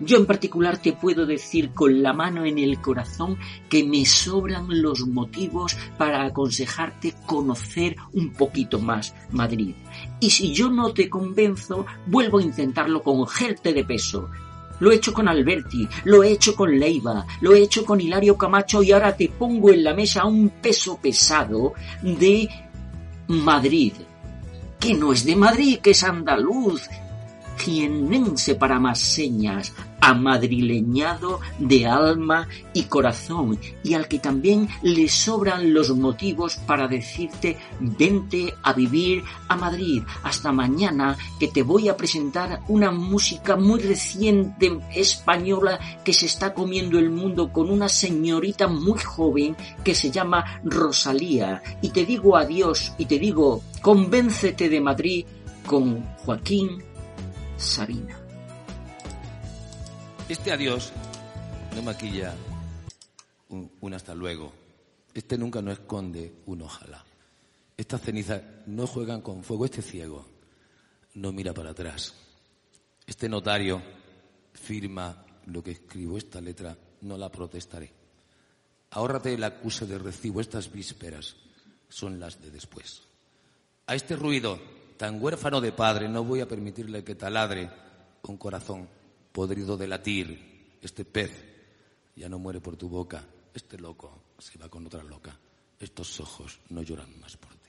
yo 0.00 0.18
en 0.18 0.26
particular 0.26 0.78
te 0.78 0.92
puedo 0.92 1.26
decir 1.26 1.70
con 1.72 2.02
la 2.02 2.12
mano 2.12 2.44
en 2.44 2.58
el 2.58 2.80
corazón 2.80 3.38
que 3.68 3.84
me 3.84 4.04
sobran 4.04 4.66
los 4.68 5.06
motivos 5.06 5.76
para 5.96 6.24
aconsejarte 6.24 7.14
conocer 7.24 7.96
un 8.12 8.32
poquito 8.32 8.78
más 8.78 9.14
Madrid. 9.30 9.74
Y 10.20 10.30
si 10.30 10.52
yo 10.52 10.70
no 10.70 10.92
te 10.92 11.08
convenzo, 11.08 11.86
vuelvo 12.06 12.38
a 12.38 12.42
intentarlo 12.42 13.02
con 13.02 13.26
gente 13.26 13.72
de 13.72 13.84
peso. 13.84 14.28
Lo 14.78 14.92
he 14.92 14.96
hecho 14.96 15.14
con 15.14 15.26
Alberti, 15.26 15.88
lo 16.04 16.22
he 16.22 16.32
hecho 16.32 16.54
con 16.54 16.78
Leiva, 16.78 17.26
lo 17.40 17.54
he 17.54 17.62
hecho 17.62 17.84
con 17.84 17.98
Hilario 17.98 18.36
Camacho 18.36 18.82
y 18.82 18.92
ahora 18.92 19.16
te 19.16 19.30
pongo 19.30 19.70
en 19.70 19.82
la 19.82 19.94
mesa 19.94 20.26
un 20.26 20.50
peso 20.50 20.98
pesado 21.00 21.72
de 22.02 22.48
Madrid. 23.28 23.94
Que 24.78 24.92
no 24.92 25.14
es 25.14 25.24
de 25.24 25.34
Madrid, 25.34 25.78
que 25.78 25.92
es 25.92 26.04
andaluz, 26.04 26.82
jiennense 27.56 28.54
para 28.54 28.78
más 28.78 29.00
señas, 29.00 29.72
amadrileñado 30.00 31.40
de 31.58 31.86
alma 31.86 32.48
y 32.72 32.84
corazón, 32.84 33.58
y 33.82 33.94
al 33.94 34.08
que 34.08 34.18
también 34.18 34.68
le 34.82 35.08
sobran 35.08 35.72
los 35.72 35.90
motivos 35.96 36.56
para 36.66 36.88
decirte 36.88 37.56
vente 37.80 38.52
a 38.62 38.72
vivir 38.72 39.24
a 39.48 39.56
Madrid 39.56 40.02
hasta 40.22 40.52
mañana 40.52 41.16
que 41.38 41.48
te 41.48 41.62
voy 41.62 41.88
a 41.88 41.96
presentar 41.96 42.60
una 42.68 42.90
música 42.90 43.56
muy 43.56 43.80
reciente 43.80 44.78
española 44.94 45.78
que 46.04 46.12
se 46.12 46.26
está 46.26 46.54
comiendo 46.54 46.98
el 46.98 47.10
mundo 47.10 47.52
con 47.52 47.70
una 47.70 47.88
señorita 47.88 48.68
muy 48.68 48.98
joven 48.98 49.56
que 49.84 49.94
se 49.94 50.10
llama 50.10 50.60
Rosalía 50.64 51.62
y 51.80 51.90
te 51.90 52.04
digo 52.04 52.36
adiós 52.36 52.92
y 52.98 53.06
te 53.06 53.18
digo 53.18 53.62
convéncete 53.80 54.68
de 54.68 54.80
Madrid 54.80 55.26
con 55.66 56.04
Joaquín 56.24 56.82
Sabina. 57.56 58.25
Este 60.28 60.50
adiós 60.50 60.92
no 61.76 61.82
maquilla 61.82 62.34
un, 63.48 63.94
hasta 63.94 64.12
luego. 64.12 64.52
Este 65.14 65.38
nunca 65.38 65.62
no 65.62 65.70
esconde 65.70 66.42
un 66.46 66.62
ojalá. 66.62 67.04
Estas 67.76 68.00
cenizas 68.00 68.42
no 68.66 68.88
juegan 68.88 69.20
con 69.20 69.44
fuego. 69.44 69.66
Este 69.66 69.82
ciego 69.82 70.26
no 71.14 71.30
mira 71.30 71.54
para 71.54 71.70
atrás. 71.70 72.12
Este 73.06 73.28
notario 73.28 73.80
firma 74.52 75.24
lo 75.46 75.62
que 75.62 75.70
escribo. 75.70 76.18
Esta 76.18 76.40
letra 76.40 76.76
no 77.02 77.16
la 77.16 77.30
protestaré. 77.30 77.92
Ahórrate 78.90 79.32
el 79.32 79.44
acuse 79.44 79.86
de 79.86 79.96
recibo. 79.96 80.40
Estas 80.40 80.72
vísperas 80.72 81.36
son 81.88 82.18
las 82.18 82.42
de 82.42 82.50
después. 82.50 83.00
A 83.86 83.94
este 83.94 84.16
ruido 84.16 84.58
tan 84.96 85.22
huérfano 85.22 85.60
de 85.60 85.70
padre, 85.70 86.08
no 86.08 86.24
voy 86.24 86.40
a 86.40 86.48
permitirle 86.48 87.04
que 87.04 87.14
taladre 87.14 87.70
un 88.22 88.36
corazón 88.36 88.88
podrido 89.36 89.76
de 89.76 89.86
latir. 89.86 90.78
Este 90.80 91.04
pez 91.04 91.30
ya 92.16 92.26
no 92.26 92.38
muere 92.38 92.62
por 92.62 92.74
tu 92.78 92.88
boca. 92.88 93.22
Este 93.52 93.76
loco 93.78 94.32
se 94.38 94.56
va 94.56 94.70
con 94.70 94.86
otra 94.86 95.02
loca. 95.04 95.38
Estos 95.78 96.20
ojos 96.20 96.58
no 96.70 96.80
lloran 96.80 97.20
más 97.20 97.36
por 97.36 97.52
ti. 97.56 97.68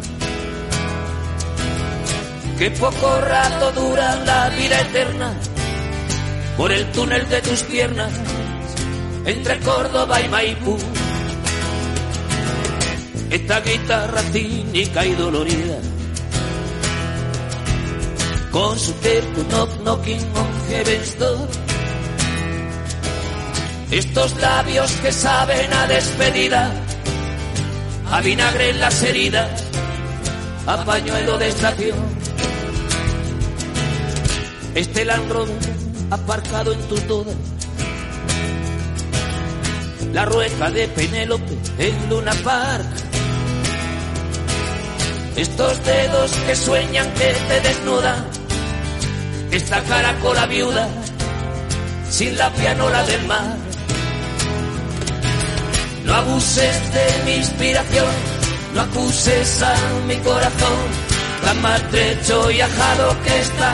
que 2.61 2.69
poco 2.69 3.19
rato 3.21 3.71
dura 3.71 4.17
la 4.17 4.49
vida 4.49 4.81
eterna 4.81 5.33
por 6.55 6.71
el 6.71 6.91
túnel 6.91 7.27
de 7.27 7.41
tus 7.41 7.63
piernas 7.63 8.11
entre 9.25 9.59
Córdoba 9.61 10.21
y 10.21 10.29
Maipú. 10.29 10.77
Esta 13.31 13.61
guitarra 13.61 14.21
cínica 14.31 15.03
y 15.03 15.15
dolorida, 15.15 15.79
con 18.51 18.77
su 18.77 18.93
terco 18.93 19.41
knock 19.49 19.81
knocking 19.81 20.21
on 20.35 20.69
heaven's 20.69 21.17
door. 21.17 21.47
Estos 23.89 24.35
labios 24.35 24.91
que 25.01 25.11
saben 25.11 25.73
a 25.73 25.87
despedida, 25.87 26.71
a 28.11 28.21
vinagre 28.21 28.69
en 28.69 28.79
las 28.79 29.01
heridas, 29.01 29.63
a 30.67 30.85
pañuelo 30.85 31.39
de 31.39 31.47
estación. 31.47 32.20
Este 34.75 35.03
Land 35.03 35.31
aparcado 36.11 36.71
en 36.71 36.79
tu 36.87 36.95
toda. 37.01 37.33
La 40.13 40.25
rueca 40.25 40.69
de 40.71 40.87
Penélope 40.87 41.57
en 41.77 42.09
Luna 42.09 42.33
Park. 42.43 42.85
Estos 45.35 45.83
dedos 45.83 46.31
que 46.47 46.55
sueñan 46.55 47.13
que 47.13 47.33
te 47.47 47.61
desnudan. 47.67 48.25
Esta 49.51 49.81
caracola 49.83 50.45
viuda 50.45 50.87
sin 52.09 52.37
la 52.37 52.49
pianola 52.51 53.03
del 53.03 53.27
mar. 53.27 53.57
No 56.05 56.13
abuses 56.15 56.93
de 56.93 57.23
mi 57.25 57.35
inspiración, 57.35 58.13
no 58.73 58.81
acuses 58.81 59.63
a 59.63 59.75
mi 60.07 60.15
corazón, 60.17 60.79
tan 61.43 61.61
maltrecho 61.61 62.51
y 62.51 62.59
ajado 62.59 63.21
que 63.23 63.39
está, 63.39 63.73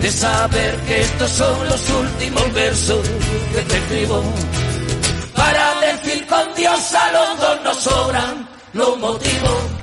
de 0.00 0.10
saber 0.10 0.76
que 0.86 1.00
estos 1.00 1.30
son 1.30 1.68
los 1.68 1.90
últimos 1.90 2.52
versos 2.52 3.08
que 3.52 3.62
te 3.62 3.76
escribo. 3.76 4.22
Para 5.34 5.80
decir 5.80 6.26
con 6.26 6.54
Dios 6.54 6.94
a 6.94 7.12
los 7.12 7.40
dos 7.40 7.62
nos 7.64 7.76
sobran 7.78 8.48
los 8.72 8.98
motivos. 8.98 9.75